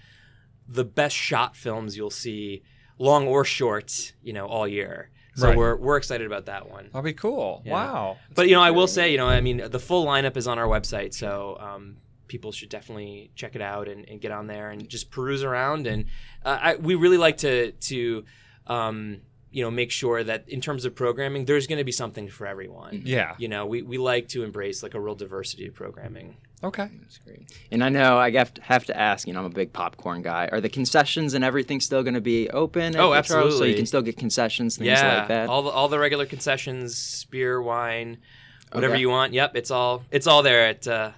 the 0.68 0.86
best 0.86 1.16
shot 1.16 1.56
films 1.56 1.98
you'll 1.98 2.10
see, 2.10 2.64
long 2.98 3.28
or 3.28 3.44
short, 3.44 4.14
you 4.22 4.34
know, 4.34 4.48
all 4.48 4.68
year. 4.68 5.10
So 5.36 5.48
right. 5.48 5.58
we're 5.58 5.76
we're 5.78 5.98
excited 5.98 6.28
about 6.28 6.46
that 6.48 6.70
one. 6.70 6.86
That'll 6.86 7.04
be 7.04 7.14
cool. 7.14 7.62
Yeah. 7.66 7.74
Wow. 7.74 8.18
That's 8.28 8.36
but 8.36 8.50
you 8.50 8.56
know, 8.56 8.62
I 8.62 8.72
will 8.72 8.88
say, 8.88 9.12
you 9.12 9.18
know, 9.18 9.28
I 9.28 9.40
mean, 9.42 9.62
the 9.70 9.80
full 9.80 10.06
lineup 10.06 10.36
is 10.36 10.48
on 10.48 10.60
our 10.60 10.68
website, 10.68 11.14
so 11.14 11.58
um, 11.60 11.98
people 12.28 12.52
should 12.52 12.70
definitely 12.70 13.32
check 13.36 13.56
it 13.56 13.62
out 13.62 13.88
and, 13.88 14.08
and, 14.10 14.20
get 14.22 14.32
on 14.32 14.48
there 14.48 14.70
and 14.70 14.88
just 14.88 15.12
peruse 15.12 15.44
around. 15.44 15.88
And 15.88 16.06
uh, 16.44 16.58
I, 16.62 16.76
we 16.76 16.96
really 16.96 17.18
like 17.18 17.38
to 17.38 17.72
to 17.72 18.26
um, 18.68 19.22
you 19.52 19.64
know 19.64 19.72
make 19.72 19.92
sure 19.92 20.24
that 20.24 20.48
in 20.50 20.60
terms 20.60 20.84
of 20.86 20.96
programming, 20.96 21.46
there's 21.46 21.68
going 21.68 21.78
to 21.78 21.86
be 21.86 21.92
something 21.92 22.28
for 22.28 22.46
everyone. 22.46 23.04
Yeah. 23.06 23.36
You 23.38 23.48
know, 23.48 23.66
we, 23.66 23.84
we 23.84 23.98
like 23.98 24.28
to 24.30 24.44
embrace 24.44 24.84
like 24.84 24.96
a 24.96 25.00
real 25.00 25.16
diversity 25.16 25.68
of 25.68 25.76
programming. 25.76 26.38
Okay. 26.64 26.90
That's 27.02 27.18
great. 27.18 27.52
And 27.72 27.84
I 27.84 27.90
know 27.90 28.18
I 28.18 28.30
have 28.32 28.54
to, 28.54 28.62
have 28.62 28.86
to 28.86 28.98
ask, 28.98 29.28
you 29.28 29.34
know, 29.34 29.40
I'm 29.40 29.46
a 29.46 29.50
big 29.50 29.74
popcorn 29.74 30.22
guy. 30.22 30.48
Are 30.52 30.62
the 30.62 30.70
concessions 30.70 31.34
and 31.34 31.44
everything 31.44 31.80
still 31.80 32.04
going 32.04 32.14
to 32.14 32.22
be 32.22 32.50
open? 32.52 32.96
Oh, 32.96 33.14
absolutely. 33.14 33.50
Charles, 33.50 33.58
so 33.60 33.66
you 33.66 33.76
can 33.76 33.86
still 33.88 34.04
get 34.04 34.18
concessions, 34.18 34.78
things 34.78 34.88
yeah, 34.88 35.20
like 35.20 35.28
that? 35.30 35.50
all 35.50 35.64
the, 35.64 35.70
all 35.70 35.88
the 35.88 35.98
regular 35.98 36.26
concessions, 36.28 37.26
beer, 37.32 37.60
wine, 37.62 38.18
whatever 38.72 38.94
Okay. 38.94 39.02
you 39.02 39.10
want. 39.10 39.34
Yep, 39.34 39.56
it's 39.56 39.72
all 39.72 40.04
it's 40.12 40.28
all 40.28 40.44
there 40.44 40.68
at 40.68 40.88
uh, 40.88 41.12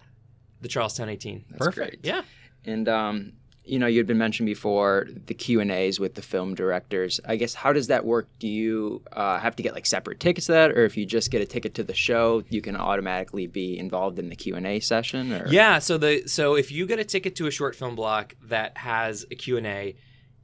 the 0.62 0.69
Charlestown 0.69 1.09
18. 1.09 1.43
That's 1.50 1.59
Perfect. 1.65 2.01
great. 2.03 2.05
Yeah. 2.05 2.21
And 2.65 2.88
um, 2.88 3.33
you 3.65 3.79
know, 3.79 3.88
you 3.88 3.98
had 3.98 4.08
been 4.08 4.17
mentioned 4.17 4.46
before 4.46 5.08
the 5.27 5.34
Q 5.34 5.62
and 5.62 5.72
A's 5.72 6.00
with 6.00 6.15
the 6.15 6.22
film 6.22 6.53
directors. 6.53 7.20
I 7.25 7.38
guess 7.38 7.53
how 7.53 7.72
does 7.72 7.88
that 7.88 8.05
work? 8.05 8.27
Do 8.39 8.48
you 8.48 9.01
uh, 9.13 9.39
have 9.39 9.55
to 9.55 9.63
get 9.63 9.74
like 9.74 9.86
separate 9.86 10.20
tickets 10.20 10.48
to 10.48 10.51
that, 10.51 10.72
or 10.72 10.84
if 10.84 10.98
you 10.98 11.05
just 11.05 11.32
get 11.32 11.41
a 11.41 11.46
ticket 11.46 11.73
to 11.76 11.84
the 11.84 11.93
show, 11.93 12.43
you 12.49 12.62
can 12.62 12.76
automatically 12.76 13.47
be 13.47 13.78
involved 13.80 14.19
in 14.19 14.30
the 14.30 14.36
Q 14.36 14.56
and 14.56 14.67
A 14.67 14.80
session? 14.80 15.32
Or? 15.32 15.47
Yeah, 15.47 15.80
so 15.80 15.97
the 15.97 16.28
so 16.28 16.56
if 16.56 16.71
you 16.71 16.86
get 16.86 16.99
a 16.99 17.06
ticket 17.06 17.36
to 17.38 17.47
a 17.47 17.52
short 17.52 17.76
film 17.76 17.95
block 17.95 18.36
that 18.43 18.78
has 18.78 19.26
a 19.32 19.36
Q&A, 19.36 19.95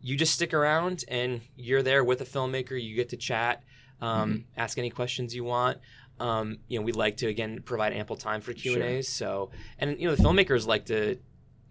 you 0.01 0.15
just 0.15 0.33
stick 0.33 0.53
around 0.53 1.03
and 1.09 1.41
you're 1.57 1.83
there 1.83 2.03
with 2.03 2.21
a 2.21 2.25
filmmaker, 2.25 2.81
you 2.81 2.95
get 2.95 3.09
to 3.09 3.17
chat, 3.17 3.63
um, 4.01 4.45
ask 4.55 4.77
any 4.77 4.89
questions 4.89 5.35
you 5.35 5.43
want. 5.43 5.77
Um, 6.19 6.59
you 6.67 6.79
know, 6.79 6.85
we 6.85 6.91
like 6.91 7.17
to 7.17 7.27
again 7.27 7.61
provide 7.63 7.93
ample 7.93 8.15
time 8.15 8.41
for 8.41 8.53
Q 8.53 8.75
and 8.75 8.83
A's. 8.83 9.09
So, 9.09 9.51
and 9.77 9.99
you 9.99 10.07
know, 10.07 10.15
the 10.15 10.23
filmmakers 10.23 10.67
like 10.67 10.85
to, 10.85 11.17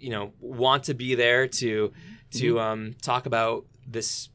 you 0.00 0.10
know, 0.10 0.32
want 0.40 0.84
to 0.84 0.94
be 0.94 1.14
there 1.14 1.46
to 1.48 1.92
to 2.32 2.60
um, 2.60 2.94
talk 3.02 3.26
about 3.26 3.64
this 3.86 4.28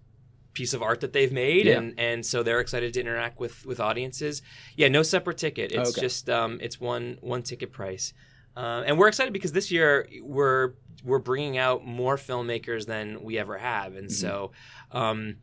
piece 0.54 0.74
of 0.74 0.82
art 0.84 1.02
that 1.02 1.14
they've 1.14 1.32
made, 1.32 1.66
Yeah. 1.66 1.78
and 1.78 2.00
and 2.00 2.26
so 2.26 2.44
they're 2.44 2.60
excited 2.60 2.94
to 2.94 3.00
interact 3.00 3.40
with 3.40 3.66
with 3.66 3.80
audiences. 3.80 4.42
Yeah, 4.76 4.88
no 4.90 5.04
separate 5.04 5.38
ticket. 5.38 5.72
It's 5.72 5.92
Okay. 5.92 6.02
just 6.02 6.30
um, 6.30 6.60
it's 6.62 6.80
one 6.80 7.18
one 7.22 7.44
ticket 7.44 7.72
price, 7.72 8.14
uh, 8.58 8.84
and 8.86 8.98
we're 8.98 9.08
excited 9.08 9.34
because 9.34 9.52
this 9.52 9.72
year 9.72 10.08
we're 10.22 10.74
we're 11.04 11.20
bringing 11.20 11.58
out 11.58 11.86
more 11.86 12.18
filmmakers 12.18 12.86
than 12.86 13.24
we 13.24 13.38
ever 13.38 13.58
have, 13.58 13.96
and 13.96 14.12
so. 14.12 14.52
Um, 14.92 15.38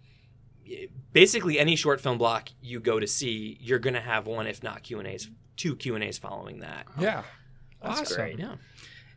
basically 1.13 1.59
any 1.59 1.75
short 1.75 2.01
film 2.01 2.17
block 2.19 2.49
you 2.61 2.79
go 2.79 3.01
to 3.01 3.07
see 3.07 3.59
you're 3.61 3.79
going 3.81 3.95
to 3.95 4.01
have 4.01 4.27
one 4.29 4.47
if 4.47 4.63
not 4.63 4.83
q&a's 4.85 5.29
two 5.57 5.75
q&a's 5.75 6.17
following 6.19 6.61
that 6.61 6.87
Yeah. 6.99 7.25
That's 7.83 8.03
awesome. 8.03 8.17
great. 8.17 8.39
yeah 8.39 8.55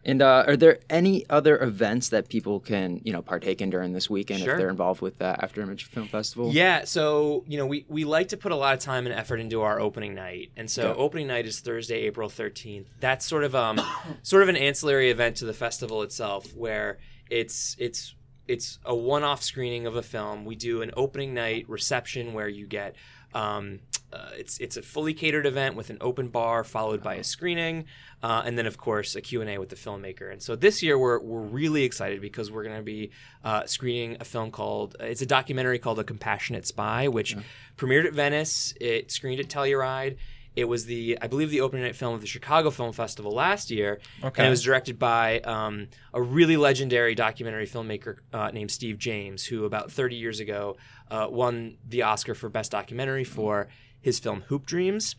And 0.06 0.22
uh, 0.22 0.44
are 0.48 0.58
there 0.58 0.80
any 0.90 1.26
other 1.30 1.58
events 1.62 2.10
that 2.10 2.28
people 2.28 2.60
can, 2.60 3.00
you 3.06 3.14
know, 3.14 3.22
partake 3.22 3.62
in 3.62 3.70
during 3.70 3.94
this 3.94 4.10
weekend 4.10 4.42
Sure. 4.42 4.52
if 4.54 4.58
they're 4.58 4.70
involved 4.70 5.02
with 5.02 5.18
the 5.18 5.36
Afterimage 5.42 5.84
Film 5.84 6.08
Festival? 6.08 6.52
Yeah, 6.52 6.84
so 6.84 7.44
you 7.48 7.58
know 7.58 7.66
we, 7.66 7.86
we 7.88 8.04
like 8.04 8.28
to 8.30 8.38
put 8.38 8.52
a 8.52 8.56
lot 8.56 8.74
of 8.74 8.80
time 8.82 9.06
and 9.06 9.16
effort 9.16 9.40
into 9.40 9.62
our 9.62 9.80
opening 9.80 10.14
night, 10.16 10.52
and 10.58 10.70
so 10.70 10.90
Yeah. 10.90 10.96
opening 10.96 11.28
night 11.28 11.46
is 11.46 11.60
Thursday, 11.62 12.02
April 12.02 12.28
thirteenth. 12.30 12.88
That's 13.00 13.26
sort 13.26 13.44
of 13.46 13.56
um 13.56 13.80
sort 14.24 14.44
of 14.44 14.50
an 14.50 14.58
ancillary 14.58 15.10
event 15.10 15.38
to 15.38 15.46
the 15.46 15.54
festival 15.54 16.02
itself, 16.04 16.54
where 16.56 16.98
it's 17.30 17.76
it's 17.80 18.16
it's 18.46 18.80
a 18.84 18.94
one-off 18.94 19.42
screening 19.42 19.88
of 19.88 19.96
a 19.96 20.02
film. 20.04 20.44
We 20.44 20.56
do 20.58 20.82
an 20.82 20.92
opening 20.98 21.34
night 21.34 21.64
reception 21.70 22.34
where 22.34 22.50
you 22.50 22.68
get 22.68 22.98
um, 23.34 23.80
uh, 24.14 24.30
it's 24.38 24.58
it's 24.60 24.78
a 24.78 24.82
fully 24.82 25.14
catered 25.14 25.46
event 25.46 25.76
with 25.76 25.90
an 25.90 25.98
open 26.02 26.28
bar 26.30 26.64
followed 26.64 27.02
by 27.02 27.16
a 27.16 27.24
screening, 27.24 27.86
uh, 28.22 28.44
and 28.46 28.58
then 28.58 28.66
of 28.68 28.78
course 28.78 29.16
a 29.16 29.22
Q 29.22 29.42
and 29.42 29.50
A 29.50 29.58
with 29.58 29.70
the 29.70 29.76
filmmaker. 29.76 30.32
And 30.32 30.42
so 30.42 30.56
this 30.56 30.84
year 30.84 30.98
we're 30.98 31.20
we're 31.20 31.42
really 31.42 31.84
excited 31.84 32.22
because 32.22 32.52
we're 32.52 32.64
going 32.64 32.78
to 32.78 32.84
be 32.84 33.12
uh, 33.44 33.66
screening 33.66 34.18
a 34.20 34.26
film 34.26 34.52
called 34.52 34.96
it's 35.00 35.22
a 35.22 35.26
documentary 35.26 35.80
called 35.80 36.00
A 36.00 36.04
Compassionate 36.04 36.68
Spy, 36.68 37.08
which 37.08 37.36
premiered 37.78 38.06
at 38.06 38.14
Venice. 38.14 38.74
It 38.80 39.12
screened 39.12 39.40
at 39.40 39.48
Telluride. 39.50 40.18
It 40.56 40.66
was 40.66 40.86
the 40.86 41.18
I 41.20 41.26
believe 41.26 41.50
the 41.50 41.62
opening 41.62 41.84
night 41.84 41.96
film 41.96 42.14
of 42.14 42.22
the 42.22 42.28
Chicago 42.28 42.70
Film 42.70 42.94
Festival 42.94 43.32
last 43.34 43.72
year, 43.72 44.00
Okay. 44.24 44.40
and 44.40 44.46
it 44.46 44.52
was 44.52 44.62
directed 44.62 45.00
by 45.00 45.40
um, 45.40 45.88
a 46.14 46.22
really 46.22 46.58
legendary 46.58 47.16
documentary 47.16 47.66
filmmaker 47.66 48.18
uh, 48.32 48.52
named 48.52 48.70
Steve 48.70 49.00
James, 49.00 49.44
who 49.44 49.66
about 49.66 49.92
30 49.92 50.16
years 50.16 50.40
ago 50.40 50.78
uh, 51.10 51.26
won 51.28 51.78
the 51.90 52.04
Oscar 52.04 52.36
for 52.36 52.50
Best 52.50 52.70
Documentary 52.72 53.24
for 53.24 53.68
his 54.04 54.20
film 54.20 54.42
Hoop 54.50 54.68
Dreams. 54.68 55.16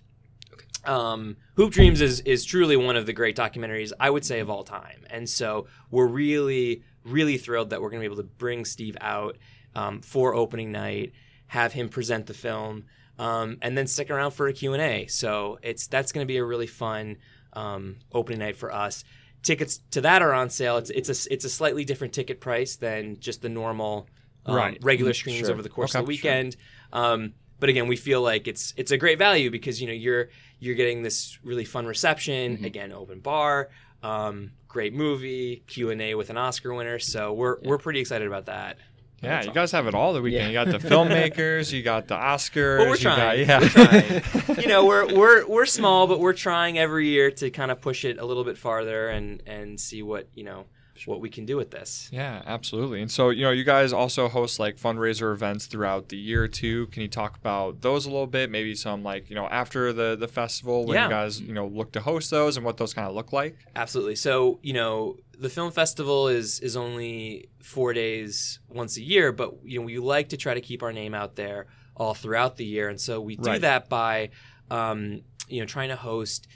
Um, 0.85 1.37
Hoop 1.57 1.73
Dreams 1.73 2.01
is 2.01 2.21
is 2.21 2.45
truly 2.45 2.77
one 2.77 2.97
of 2.97 3.07
the 3.07 3.13
great 3.13 3.37
documentaries 3.37 3.93
I 3.99 4.11
would 4.11 4.25
say 4.25 4.41
of 4.41 4.51
all 4.51 4.63
time, 4.65 5.05
and 5.11 5.29
so 5.29 5.67
we're 5.91 6.07
really 6.07 6.83
really 7.05 7.39
thrilled 7.39 7.71
that 7.71 7.81
we're 7.83 7.91
going 7.91 8.03
to 8.03 8.09
be 8.09 8.13
able 8.13 8.23
to 8.23 8.29
bring 8.29 8.65
Steve 8.65 8.97
out 9.01 9.37
um, 9.75 10.01
for 10.03 10.35
opening 10.35 10.73
night, 10.73 11.13
have 11.49 11.73
him 11.73 11.89
present 11.89 12.27
the 12.27 12.35
film, 12.35 12.85
um, 13.19 13.59
and 13.63 13.77
then 13.77 13.87
stick 13.87 14.11
around 14.11 14.33
for 14.33 14.47
a 14.49 14.53
Q 14.53 14.75
and 14.75 14.83
A. 14.83 15.07
So 15.07 15.59
it's 15.63 15.87
that's 15.87 16.13
going 16.13 16.25
to 16.27 16.29
be 16.31 16.37
a 16.37 16.45
really 16.45 16.67
fun 16.67 17.17
um, 17.55 17.97
opening 18.13 18.41
night 18.41 18.57
for 18.57 18.71
us. 18.73 19.05
Tickets 19.43 19.79
to 19.93 20.03
that 20.03 20.21
are 20.23 20.33
on 20.35 20.51
sale. 20.51 20.77
It's 20.77 20.91
it's 20.91 21.09
a 21.09 21.33
it's 21.33 21.45
a 21.47 21.51
slightly 21.51 21.85
different 21.87 22.13
ticket 22.13 22.41
price 22.41 22.77
than 22.77 23.19
just 23.21 23.41
the 23.41 23.49
normal 23.49 24.07
um, 24.47 24.55
Right. 24.57 24.79
regular 24.83 25.15
screenings 25.15 25.47
Sure. 25.47 25.53
over 25.55 25.63
the 25.63 25.69
course 25.71 25.95
Okay, 25.95 26.01
of 26.01 26.07
the 26.07 26.15
sure. 26.17 26.31
weekend. 26.31 26.57
Um, 26.93 27.33
but 27.65 27.71
again, 27.71 27.89
we 27.89 27.97
feel 27.97 28.21
like 28.21 28.47
it's 28.47 28.75
it's 28.77 28.91
a 28.91 28.99
great 28.99 29.19
value 29.19 29.51
because 29.51 29.81
you 29.81 29.87
know 29.87 29.95
you're 29.95 30.29
you're 30.61 30.75
getting 30.75 31.03
this 31.03 31.39
really 31.43 31.65
fun 31.65 31.87
reception. 31.87 32.57
Mm-hmm. 32.57 32.65
Again, 32.67 32.93
open 32.93 33.21
bar, 33.21 33.71
um, 34.03 34.51
great 34.69 34.93
movie, 34.93 35.63
Q 35.67 35.89
and 35.89 36.03
A 36.03 36.15
with 36.15 36.29
an 36.29 36.37
Oscar 36.37 36.75
winner. 36.75 36.99
So 36.99 37.33
we're 37.33 37.57
we're 37.63 37.79
pretty 37.79 38.01
excited 38.01 38.29
about 38.29 38.45
that. 38.45 38.77
Yeah, 39.23 39.45
you 39.45 39.51
guys 39.51 39.73
have 39.73 39.87
it 39.87 39.95
all 39.95 40.13
the 40.13 40.21
weekend. 40.21 40.49
You 40.49 40.53
got 40.53 40.67
the 40.67 40.89
filmmakers, 40.91 41.73
you 41.73 41.83
got 41.83 42.07
the 42.07 42.17
Oscars. 42.17 42.81
Well, 42.81 42.89
we're 42.91 42.97
you 42.97 43.05
got- 43.05 43.17
trying. 43.17 43.49
yeah. 43.49 43.61
We're 43.61 44.21
trying. 44.51 44.59
you 44.61 44.69
know, 44.69 44.85
we're 44.85 45.15
we're 45.15 45.47
we're 45.47 45.65
small, 45.65 46.07
but 46.07 46.21
we're 46.21 46.35
trying 46.35 46.79
every 46.79 47.09
year 47.09 47.31
to 47.31 47.49
kind 47.49 47.71
of 47.71 47.81
push 47.81 48.05
it 48.05 48.19
a 48.19 48.27
little 48.27 48.45
bit 48.45 48.59
farther 48.59 49.09
and 49.09 49.43
and 49.47 49.81
see 49.81 50.03
what 50.03 50.29
you 50.35 50.45
know 50.45 50.67
what 51.07 51.21
we 51.21 51.29
can 51.29 51.45
do 51.45 51.57
with 51.57 51.71
this. 51.71 52.09
Yeah, 52.13 52.43
absolutely. 52.47 53.03
And 53.03 53.11
so, 53.11 53.31
you 53.31 53.43
know, 53.43 53.51
you 53.51 53.65
guys 53.65 53.93
also 53.93 54.29
host 54.29 54.59
like 54.59 54.77
fundraiser 54.77 55.33
events 55.33 55.67
throughout 55.67 56.09
the 56.09 56.17
year 56.17 56.47
too. 56.49 56.87
Can 56.89 57.03
you 57.03 57.09
talk 57.09 57.37
about 57.37 57.81
those 57.81 58.07
a 58.07 58.11
little 58.11 58.27
bit? 58.29 58.51
Maybe 58.51 58.75
some 58.75 59.03
like, 59.03 59.29
you 59.29 59.35
know, 59.37 59.47
after 59.49 59.93
the 59.93 60.17
the 60.17 60.29
festival 60.29 60.87
when 60.87 60.95
Yeah. 60.95 61.05
you 61.05 61.11
guys, 61.11 61.41
you 61.41 61.53
know, 61.53 61.67
look 61.67 61.93
to 61.93 62.01
host 62.01 62.31
those 62.31 62.57
and 62.57 62.65
what 62.65 62.77
those 62.77 62.95
kind 62.95 63.09
of 63.09 63.15
look 63.15 63.33
like? 63.33 63.57
Absolutely. 63.75 64.17
So, 64.17 64.61
you 64.63 64.73
know, 64.73 65.17
the 65.37 65.49
film 65.51 65.73
festival 65.73 66.29
is 66.29 66.61
is 66.61 66.77
only 66.77 67.49
4 67.61 67.93
days 67.93 68.61
once 68.69 68.97
a 68.97 69.03
year, 69.03 69.33
but 69.33 69.53
you 69.65 69.81
know, 69.81 69.85
we 69.87 69.99
like 69.99 70.29
to 70.29 70.37
try 70.37 70.55
to 70.55 70.61
keep 70.61 70.83
our 70.83 70.93
name 70.93 71.13
out 71.15 71.35
there 71.35 71.67
all 71.97 72.15
throughout 72.15 72.57
the 72.57 72.65
year. 72.65 72.89
And 72.89 73.01
so 73.01 73.21
we 73.21 73.37
do 73.37 73.51
Right. 73.51 73.61
that 73.61 73.89
by 73.89 74.31
um, 74.71 75.23
you 75.49 75.61
know, 75.61 75.67
trying 75.67 75.91
to 75.91 75.97
host 75.97 76.47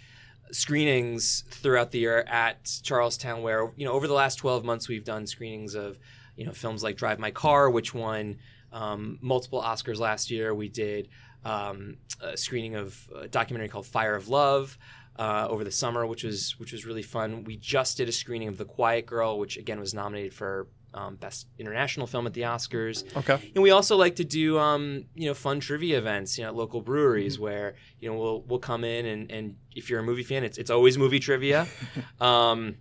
screenings 0.52 1.44
throughout 1.50 1.90
the 1.90 1.98
year 1.98 2.20
at 2.28 2.80
Charlestown, 2.82 3.42
where 3.42 3.72
you 3.76 3.84
know 3.84 3.92
over 3.92 4.06
the 4.06 4.14
last 4.14 4.36
12 4.36 4.64
months 4.64 4.88
we've 4.88 5.04
done 5.04 5.26
screenings 5.26 5.74
of 5.74 5.98
you 6.36 6.46
know 6.46 6.52
films 6.52 6.82
like 6.82 6.96
Drive 6.96 7.18
My 7.18 7.30
Car, 7.30 7.70
which 7.70 7.94
won 7.94 8.38
um, 8.72 9.18
multiple 9.20 9.62
Oscars 9.62 9.98
last 9.98 10.30
year. 10.30 10.54
We 10.54 10.68
did 10.68 11.08
um, 11.44 11.96
a 12.20 12.36
screening 12.36 12.74
of 12.74 13.08
a 13.16 13.28
documentary 13.28 13.68
called 13.68 13.86
Fire 13.86 14.14
of 14.14 14.28
Love. 14.28 14.78
Uh, 15.16 15.48
over 15.50 15.64
the 15.64 15.70
summer, 15.72 16.06
which 16.06 16.22
was 16.22 16.56
which 16.60 16.70
was 16.70 16.86
really 16.86 17.02
fun. 17.02 17.42
We 17.42 17.56
just 17.56 17.96
did 17.96 18.08
a 18.08 18.12
screening 18.12 18.46
of 18.46 18.56
The 18.56 18.64
Quiet 18.64 19.04
Girl, 19.04 19.36
which 19.36 19.56
again 19.56 19.80
was 19.80 19.92
nominated 19.92 20.32
for 20.32 20.68
um, 20.94 21.16
best 21.16 21.46
international 21.58 22.06
film 22.06 22.26
at 22.26 22.32
the 22.32 22.42
Oscars. 22.42 23.04
Okay. 23.16 23.52
And 23.54 23.62
we 23.62 23.70
also 23.70 23.96
like 23.96 24.16
to 24.16 24.24
do 24.24 24.58
um, 24.58 25.04
you 25.14 25.28
know 25.28 25.34
fun 25.34 25.60
trivia 25.60 25.98
events, 25.98 26.38
you 26.38 26.44
know, 26.44 26.50
at 26.50 26.56
local 26.56 26.80
breweries 26.80 27.38
where 27.38 27.74
you 28.00 28.10
know 28.10 28.18
we'll 28.18 28.42
we'll 28.42 28.58
come 28.58 28.84
in 28.84 29.06
and 29.06 29.30
and 29.30 29.56
if 29.74 29.90
you're 29.90 30.00
a 30.00 30.04
movie 30.04 30.22
fan, 30.22 30.44
it's 30.44 30.58
it's 30.58 30.70
always 30.70 30.98
movie 30.98 31.20
trivia, 31.20 31.66
um, 32.20 32.76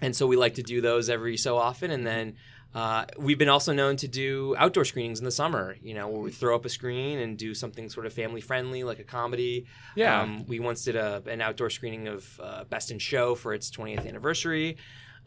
and 0.00 0.14
so 0.14 0.26
we 0.26 0.36
like 0.36 0.54
to 0.54 0.62
do 0.62 0.80
those 0.80 1.10
every 1.10 1.36
so 1.36 1.56
often, 1.56 1.90
and 1.90 2.06
then. 2.06 2.36
Uh, 2.72 3.04
we've 3.18 3.36
been 3.36 3.48
also 3.48 3.72
known 3.72 3.96
to 3.96 4.06
do 4.06 4.54
outdoor 4.56 4.84
screenings 4.84 5.18
in 5.18 5.24
the 5.24 5.30
summer, 5.32 5.76
you 5.82 5.92
know, 5.92 6.06
where 6.06 6.20
we 6.20 6.30
throw 6.30 6.54
up 6.54 6.64
a 6.64 6.68
screen 6.68 7.18
and 7.18 7.36
do 7.36 7.52
something 7.52 7.88
sort 7.90 8.06
of 8.06 8.12
family 8.12 8.40
friendly, 8.40 8.84
like 8.84 9.00
a 9.00 9.02
comedy. 9.04 9.66
Yeah. 9.96 10.22
Um, 10.22 10.46
we 10.46 10.60
once 10.60 10.84
did 10.84 10.94
a, 10.94 11.20
an 11.26 11.40
outdoor 11.40 11.68
screening 11.70 12.06
of 12.06 12.40
uh, 12.40 12.62
Best 12.62 12.92
in 12.92 13.00
Show 13.00 13.34
for 13.34 13.54
its 13.54 13.72
20th 13.72 14.06
anniversary. 14.06 14.76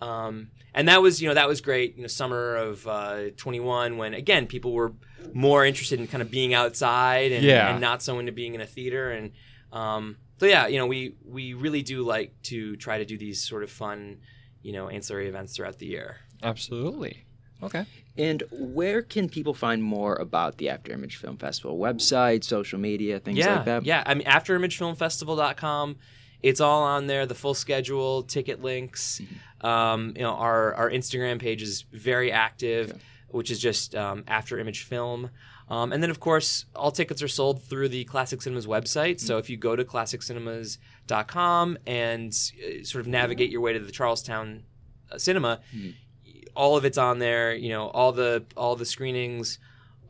Um, 0.03 0.49
and 0.73 0.87
that 0.87 1.01
was, 1.01 1.21
you 1.21 1.27
know, 1.27 1.33
that 1.35 1.47
was 1.47 1.61
great. 1.61 1.95
You 1.95 2.01
know, 2.01 2.07
summer 2.07 2.55
of 2.55 2.85
uh, 2.87 3.29
21, 3.37 3.97
when 3.97 4.13
again 4.13 4.47
people 4.47 4.73
were 4.73 4.93
more 5.33 5.65
interested 5.65 5.99
in 5.99 6.07
kind 6.07 6.21
of 6.21 6.29
being 6.29 6.53
outside 6.53 7.31
and, 7.31 7.43
Yeah. 7.43 7.71
and 7.71 7.79
not 7.81 8.01
so 8.01 8.19
into 8.19 8.31
being 8.31 8.53
in 8.55 8.61
a 8.61 8.65
theater. 8.65 9.11
And 9.11 9.31
um, 9.71 10.17
so, 10.39 10.45
yeah, 10.45 10.67
you 10.67 10.77
know, 10.77 10.87
we 10.87 11.15
we 11.23 11.53
really 11.53 11.81
do 11.83 12.03
like 12.03 12.33
to 12.43 12.75
try 12.75 12.97
to 12.97 13.05
do 13.05 13.17
these 13.17 13.41
sort 13.41 13.63
of 13.63 13.69
fun, 13.71 14.17
you 14.61 14.73
know, 14.73 14.89
ancillary 14.89 15.27
events 15.27 15.55
throughout 15.55 15.79
the 15.79 15.85
year. 15.85 16.17
Absolutely. 16.41 17.25
Okay. 17.61 17.85
And 18.17 18.43
where 18.51 19.01
can 19.01 19.29
people 19.29 19.53
find 19.53 19.81
more 19.81 20.15
about 20.15 20.57
the 20.57 20.67
Afterimage 20.67 21.15
Film 21.15 21.37
Festival? 21.37 21.79
Website, 21.79 22.43
social 22.43 22.77
media, 22.77 23.19
things 23.19 23.37
yeah, 23.37 23.55
like 23.55 23.65
that? 23.65 23.85
Yeah, 23.85 24.03
I 24.05 24.13
mean, 24.13 24.27
afterimagefilmfestival.com. 24.27 25.95
It's 26.43 26.59
all 26.59 26.83
on 26.83 27.07
there. 27.07 27.25
The 27.25 27.35
full 27.35 27.53
schedule, 27.53 28.23
ticket 28.23 28.61
links. 28.61 29.21
Mm-hmm. 29.23 29.65
Um, 29.65 30.13
you 30.15 30.21
know, 30.21 30.33
our 30.33 30.75
our 30.75 30.89
Instagram 30.91 31.39
page 31.39 31.61
is 31.61 31.85
very 31.91 32.31
active, 32.31 33.01
which 33.29 33.49
is 33.49 33.59
just 33.59 33.95
um, 33.95 34.23
Afterimage 34.23 34.83
Film. 34.83 35.31
Um, 35.69 35.93
and 35.93 36.03
then, 36.03 36.09
of 36.09 36.19
course, 36.19 36.65
all 36.75 36.91
tickets 36.91 37.23
are 37.23 37.29
sold 37.29 37.63
through 37.63 37.87
the 37.87 38.03
Classic 38.03 38.41
Cinemas 38.41 38.67
website. 38.67 39.21
So 39.21 39.37
if 39.37 39.49
you 39.49 39.55
go 39.55 39.77
to 39.77 39.85
classiccinemas.com 39.85 41.77
and 41.87 42.27
uh, 42.29 42.83
sort 42.83 42.99
of 42.99 43.07
navigate 43.07 43.49
your 43.49 43.61
way 43.61 43.71
to 43.71 43.79
the 43.79 43.91
Charlestown 43.91 44.63
uh, 45.09 45.17
Cinema, 45.17 45.61
all 46.55 46.75
of 46.75 46.83
it's 46.83 46.97
on 46.97 47.19
there. 47.19 47.55
You 47.55 47.69
know, 47.69 47.87
all 47.87 48.11
the 48.11 48.43
all 48.57 48.75
the 48.75 48.85
screenings, 48.85 49.59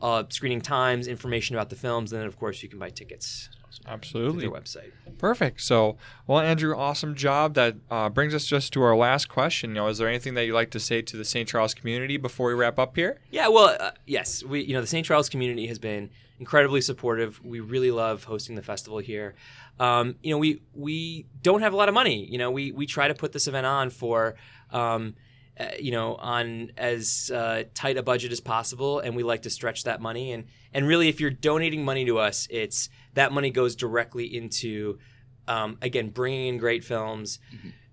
uh, 0.02 0.24
screening 0.30 0.60
times, 0.60 1.06
information 1.06 1.54
about 1.54 1.70
the 1.70 1.76
films, 1.76 2.12
and 2.12 2.20
then 2.20 2.26
of 2.26 2.36
course 2.36 2.60
you 2.60 2.68
can 2.68 2.80
buy 2.80 2.90
tickets 2.90 3.48
Absolutely. 3.86 4.42
their 4.42 4.50
website. 4.50 4.90
Perfect. 5.18 5.60
So, 5.60 5.96
well, 6.26 6.40
Andrew, 6.40 6.76
awesome 6.76 7.14
job. 7.14 7.54
That 7.54 7.76
uh, 7.90 8.08
brings 8.08 8.34
us 8.34 8.46
just 8.46 8.72
to 8.74 8.82
our 8.82 8.96
last 8.96 9.28
question. 9.28 9.70
You 9.70 9.74
know, 9.76 9.88
is 9.88 9.98
there 9.98 10.08
anything 10.08 10.34
that 10.34 10.46
you'd 10.46 10.54
like 10.54 10.70
to 10.72 10.80
say 10.80 11.02
to 11.02 11.16
the 11.16 11.24
St. 11.24 11.48
Charles 11.48 11.74
community 11.74 12.16
before 12.16 12.48
we 12.48 12.54
wrap 12.54 12.78
up 12.78 12.96
here? 12.96 13.20
Yeah, 13.30 13.48
well, 13.48 13.76
uh, 13.78 13.92
yes, 14.06 14.42
we 14.42 14.62
you 14.62 14.74
know 14.74 14.80
the 14.80 14.86
St. 14.86 15.06
Charles 15.06 15.28
community 15.28 15.66
has 15.66 15.78
been 15.78 16.10
incredibly 16.38 16.80
supportive. 16.80 17.42
We 17.44 17.60
really 17.60 17.90
love 17.90 18.24
hosting 18.24 18.56
the 18.56 18.62
festival 18.62 18.98
here. 18.98 19.34
Um, 19.78 20.16
you 20.22 20.30
know, 20.30 20.38
we 20.38 20.62
we 20.74 21.26
don't 21.42 21.62
have 21.62 21.72
a 21.72 21.76
lot 21.76 21.88
of 21.88 21.94
money. 21.94 22.26
You 22.26 22.38
know, 22.38 22.50
we 22.50 22.72
we 22.72 22.86
try 22.86 23.08
to 23.08 23.14
put 23.14 23.32
this 23.32 23.46
event 23.46 23.66
on 23.66 23.90
for. 23.90 24.34
Um, 24.70 25.14
uh, 25.58 25.66
you 25.78 25.92
know, 25.92 26.16
on 26.16 26.72
as 26.76 27.30
uh, 27.32 27.62
tight 27.74 27.96
a 27.96 28.02
budget 28.02 28.32
as 28.32 28.40
possible, 28.40 28.98
and 28.98 29.14
we 29.14 29.22
like 29.22 29.42
to 29.42 29.50
stretch 29.50 29.84
that 29.84 30.00
money. 30.00 30.32
And 30.32 30.46
and 30.72 30.84
really, 30.84 31.08
if 31.08 31.20
you're 31.20 31.30
donating 31.30 31.84
money 31.84 32.04
to 32.06 32.18
us, 32.18 32.48
it's 32.50 32.88
that 33.14 33.32
money 33.32 33.50
goes 33.50 33.74
directly 33.74 34.26
into, 34.26 34.98
um, 35.48 35.78
again, 35.82 36.10
bringing 36.10 36.48
in 36.48 36.58
great 36.58 36.84
films, 36.84 37.38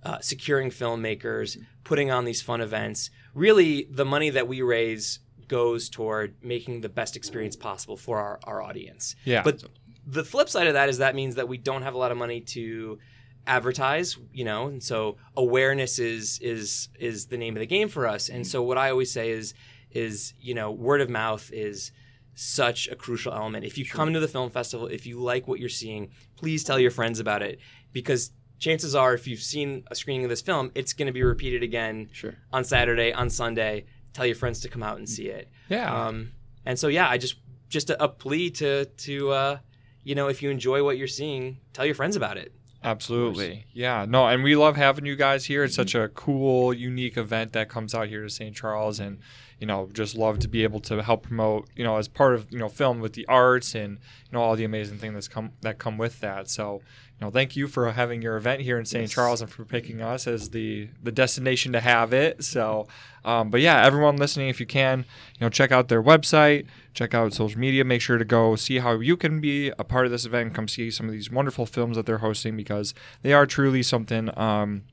uh, 0.03 0.19
securing 0.19 0.69
filmmakers, 0.69 1.57
putting 1.83 2.11
on 2.11 2.25
these 2.25 2.41
fun 2.41 2.61
events. 2.61 3.09
Really, 3.33 3.87
the 3.89 4.05
money 4.05 4.29
that 4.31 4.47
we 4.47 4.61
raise 4.61 5.19
goes 5.47 5.89
toward 5.89 6.35
making 6.41 6.81
the 6.81 6.89
best 6.89 7.15
experience 7.15 7.55
possible 7.55 7.97
for 7.97 8.19
our, 8.19 8.39
our 8.45 8.61
audience. 8.61 9.15
Yeah. 9.25 9.43
But 9.43 9.63
the 10.05 10.23
flip 10.23 10.49
side 10.49 10.67
of 10.67 10.73
that 10.73 10.89
is 10.89 10.99
that 10.99 11.15
means 11.15 11.35
that 11.35 11.47
we 11.47 11.57
don't 11.57 11.83
have 11.83 11.93
a 11.93 11.97
lot 11.97 12.11
of 12.11 12.17
money 12.17 12.41
to 12.41 12.99
advertise, 13.45 14.17
you 14.33 14.45
know, 14.45 14.67
and 14.67 14.81
so 14.81 15.17
awareness 15.35 15.99
is 15.99 16.39
is 16.41 16.89
is 16.99 17.25
the 17.27 17.37
name 17.37 17.55
of 17.55 17.59
the 17.59 17.65
game 17.65 17.89
for 17.89 18.07
us. 18.07 18.29
And 18.29 18.45
so 18.45 18.61
what 18.61 18.77
I 18.77 18.91
always 18.91 19.11
say 19.11 19.31
is 19.31 19.53
is, 19.91 20.33
you 20.39 20.53
know, 20.53 20.71
word 20.71 21.01
of 21.01 21.09
mouth 21.09 21.49
is 21.51 21.91
such 22.35 22.87
a 22.87 22.95
crucial 22.95 23.33
element. 23.33 23.65
If 23.65 23.77
you 23.77 23.85
come 23.85 24.13
to 24.13 24.19
the 24.19 24.27
film 24.27 24.49
festival, 24.49 24.87
if 24.87 25.05
you 25.05 25.19
like 25.19 25.47
what 25.47 25.59
you're 25.59 25.69
seeing, 25.69 26.09
please 26.35 26.63
tell 26.63 26.79
your 26.79 26.91
friends 26.91 27.19
about 27.19 27.41
it 27.41 27.59
because 27.91 28.31
chances 28.59 28.95
are 28.95 29.13
if 29.13 29.27
you've 29.27 29.41
seen 29.41 29.83
a 29.91 29.95
screening 29.95 30.23
of 30.23 30.29
this 30.29 30.41
film, 30.41 30.71
it's 30.75 30.93
going 30.93 31.07
to 31.07 31.11
be 31.11 31.23
repeated 31.23 31.63
again 31.63 32.09
Sure. 32.13 32.35
on 32.53 32.63
Saturday, 32.63 33.11
on 33.13 33.29
Sunday. 33.29 33.85
Tell 34.13 34.25
your 34.25 34.35
friends 34.35 34.59
to 34.61 34.69
come 34.69 34.83
out 34.83 34.97
and 34.97 35.07
see 35.07 35.27
it. 35.27 35.49
Yeah. 35.69 36.07
Um, 36.07 36.31
and 36.65 36.77
so 36.77 36.87
yeah, 36.87 37.07
I 37.09 37.17
just 37.17 37.35
just 37.69 37.89
a, 37.89 38.03
a 38.03 38.07
plea 38.09 38.49
to 38.51 38.85
to 38.85 39.29
uh, 39.31 39.57
you 40.03 40.15
know 40.15 40.27
if 40.27 40.41
you 40.41 40.49
enjoy 40.49 40.83
what 40.83 40.97
you're 40.97 41.07
seeing, 41.07 41.59
tell 41.73 41.85
your 41.85 41.95
friends 41.95 42.15
about 42.15 42.37
it. 42.37 42.53
Absolutely. 42.83 43.65
Yeah. 43.73 44.05
No, 44.09 44.27
and 44.27 44.43
we 44.43 44.55
love 44.55 44.75
having 44.75 45.05
you 45.05 45.15
guys 45.15 45.45
here. 45.45 45.61
Mm-hmm. 45.61 45.65
It's 45.67 45.75
such 45.75 45.95
a 45.95 46.09
cool, 46.09 46.73
unique 46.73 47.15
event 47.15 47.53
that 47.53 47.69
comes 47.69 47.93
out 47.93 48.07
here 48.07 48.23
to 48.23 48.29
St. 48.29 48.55
Charles 48.55 48.99
and 48.99 49.19
you 49.61 49.67
know, 49.67 49.87
just 49.93 50.17
love 50.17 50.39
to 50.39 50.47
be 50.47 50.63
able 50.63 50.79
to 50.79 51.03
help 51.03 51.21
promote, 51.21 51.69
you 51.75 51.83
know, 51.83 51.97
as 51.97 52.07
part 52.07 52.33
of, 52.33 52.51
you 52.51 52.57
know, 52.57 52.67
film 52.67 52.99
with 52.99 53.13
the 53.13 53.27
arts 53.27 53.75
and, 53.75 53.93
you 53.93 54.31
know, 54.33 54.41
all 54.41 54.55
the 54.55 54.63
amazing 54.63 54.97
things 54.97 55.13
that's 55.13 55.27
come 55.27 55.51
that 55.61 55.77
come 55.77 55.99
with 55.99 56.19
that. 56.21 56.49
So, 56.49 56.81
you 57.19 57.27
know, 57.27 57.29
thank 57.29 57.55
you 57.55 57.67
for 57.67 57.91
having 57.91 58.23
your 58.23 58.37
event 58.37 58.63
here 58.63 58.79
in 58.79 58.85
St. 58.85 59.03
Yes. 59.03 59.11
Charles 59.11 59.39
and 59.39 59.51
for 59.51 59.63
picking 59.63 60.01
us 60.01 60.25
as 60.25 60.49
the 60.49 60.89
the 61.03 61.11
destination 61.11 61.73
to 61.73 61.79
have 61.79 62.11
it. 62.11 62.43
So, 62.43 62.87
um, 63.23 63.51
but 63.51 63.61
yeah, 63.61 63.85
everyone 63.85 64.17
listening, 64.17 64.49
if 64.49 64.59
you 64.59 64.65
can, 64.65 65.05
you 65.37 65.45
know, 65.45 65.49
check 65.49 65.71
out 65.71 65.89
their 65.89 66.01
website, 66.01 66.65
check 66.95 67.13
out 67.13 67.31
social 67.31 67.59
media, 67.59 67.85
make 67.85 68.01
sure 68.01 68.17
to 68.17 68.25
go 68.25 68.55
see 68.55 68.79
how 68.79 68.99
you 68.99 69.15
can 69.15 69.39
be 69.39 69.69
a 69.77 69.83
part 69.83 70.07
of 70.07 70.11
this 70.11 70.25
event 70.25 70.55
come 70.55 70.67
see 70.67 70.89
some 70.89 71.05
of 71.05 71.11
these 71.11 71.29
wonderful 71.29 71.67
films 71.67 71.97
that 71.97 72.07
they're 72.07 72.17
hosting 72.17 72.57
because 72.57 72.95
they 73.21 73.31
are 73.31 73.45
truly 73.45 73.83
something 73.83 74.35
um, 74.39 74.85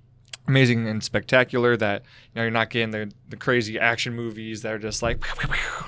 amazing 0.48 0.88
and 0.88 1.04
spectacular 1.04 1.76
that 1.76 2.02
you 2.02 2.36
know 2.36 2.42
you're 2.42 2.50
not 2.50 2.70
getting 2.70 2.90
the, 2.90 3.12
the 3.28 3.36
crazy 3.36 3.78
action 3.78 4.14
movies 4.14 4.62
that 4.62 4.72
are 4.72 4.78
just 4.78 5.02
like 5.02 5.22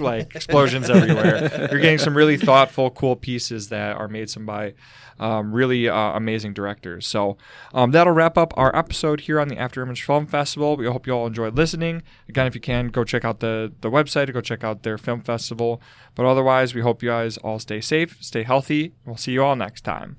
like 0.01 0.35
explosions 0.37 0.91
everywhere. 0.91 1.69
You're 1.71 1.81
getting 1.81 1.99
some 1.99 2.17
really 2.17 2.37
thoughtful 2.37 2.91
cool 2.91 3.17
pieces 3.17 3.69
that 3.71 3.97
are 3.97 4.09
made 4.09 4.31
some 4.31 4.47
by 4.47 4.75
um, 5.19 5.53
really 5.53 5.89
uh, 5.89 6.13
amazing 6.13 6.55
directors. 6.55 7.07
So 7.07 7.37
um, 7.75 7.91
that'll 7.91 8.13
wrap 8.13 8.39
up 8.39 8.55
our 8.57 8.75
episode 8.75 9.23
here 9.23 9.41
on 9.41 9.49
the 9.49 9.59
after 9.59 9.83
image 9.83 10.03
film 10.03 10.27
festival. 10.27 10.77
We 10.77 10.87
hope 10.87 11.07
you 11.07 11.13
all 11.13 11.27
enjoyed 11.27 11.57
listening. 11.57 12.03
Again 12.29 12.47
if 12.47 12.55
you 12.55 12.61
can 12.61 12.89
go 12.89 13.05
check 13.05 13.25
out 13.25 13.41
the 13.41 13.73
the 13.81 13.91
website 13.91 14.33
go 14.33 14.41
check 14.41 14.63
out 14.63 14.83
their 14.83 14.99
film 14.99 15.23
festival. 15.23 15.81
But 16.15 16.27
otherwise 16.27 16.75
we 16.75 16.83
hope 16.83 17.03
you 17.03 17.09
guys 17.09 17.37
all 17.39 17.59
stay 17.59 17.81
safe 17.81 18.19
stay 18.21 18.43
healthy. 18.43 18.95
We'll 19.05 19.17
see 19.17 19.33
you 19.33 19.43
all 19.43 19.57
next 19.57 19.83
time 19.83 20.17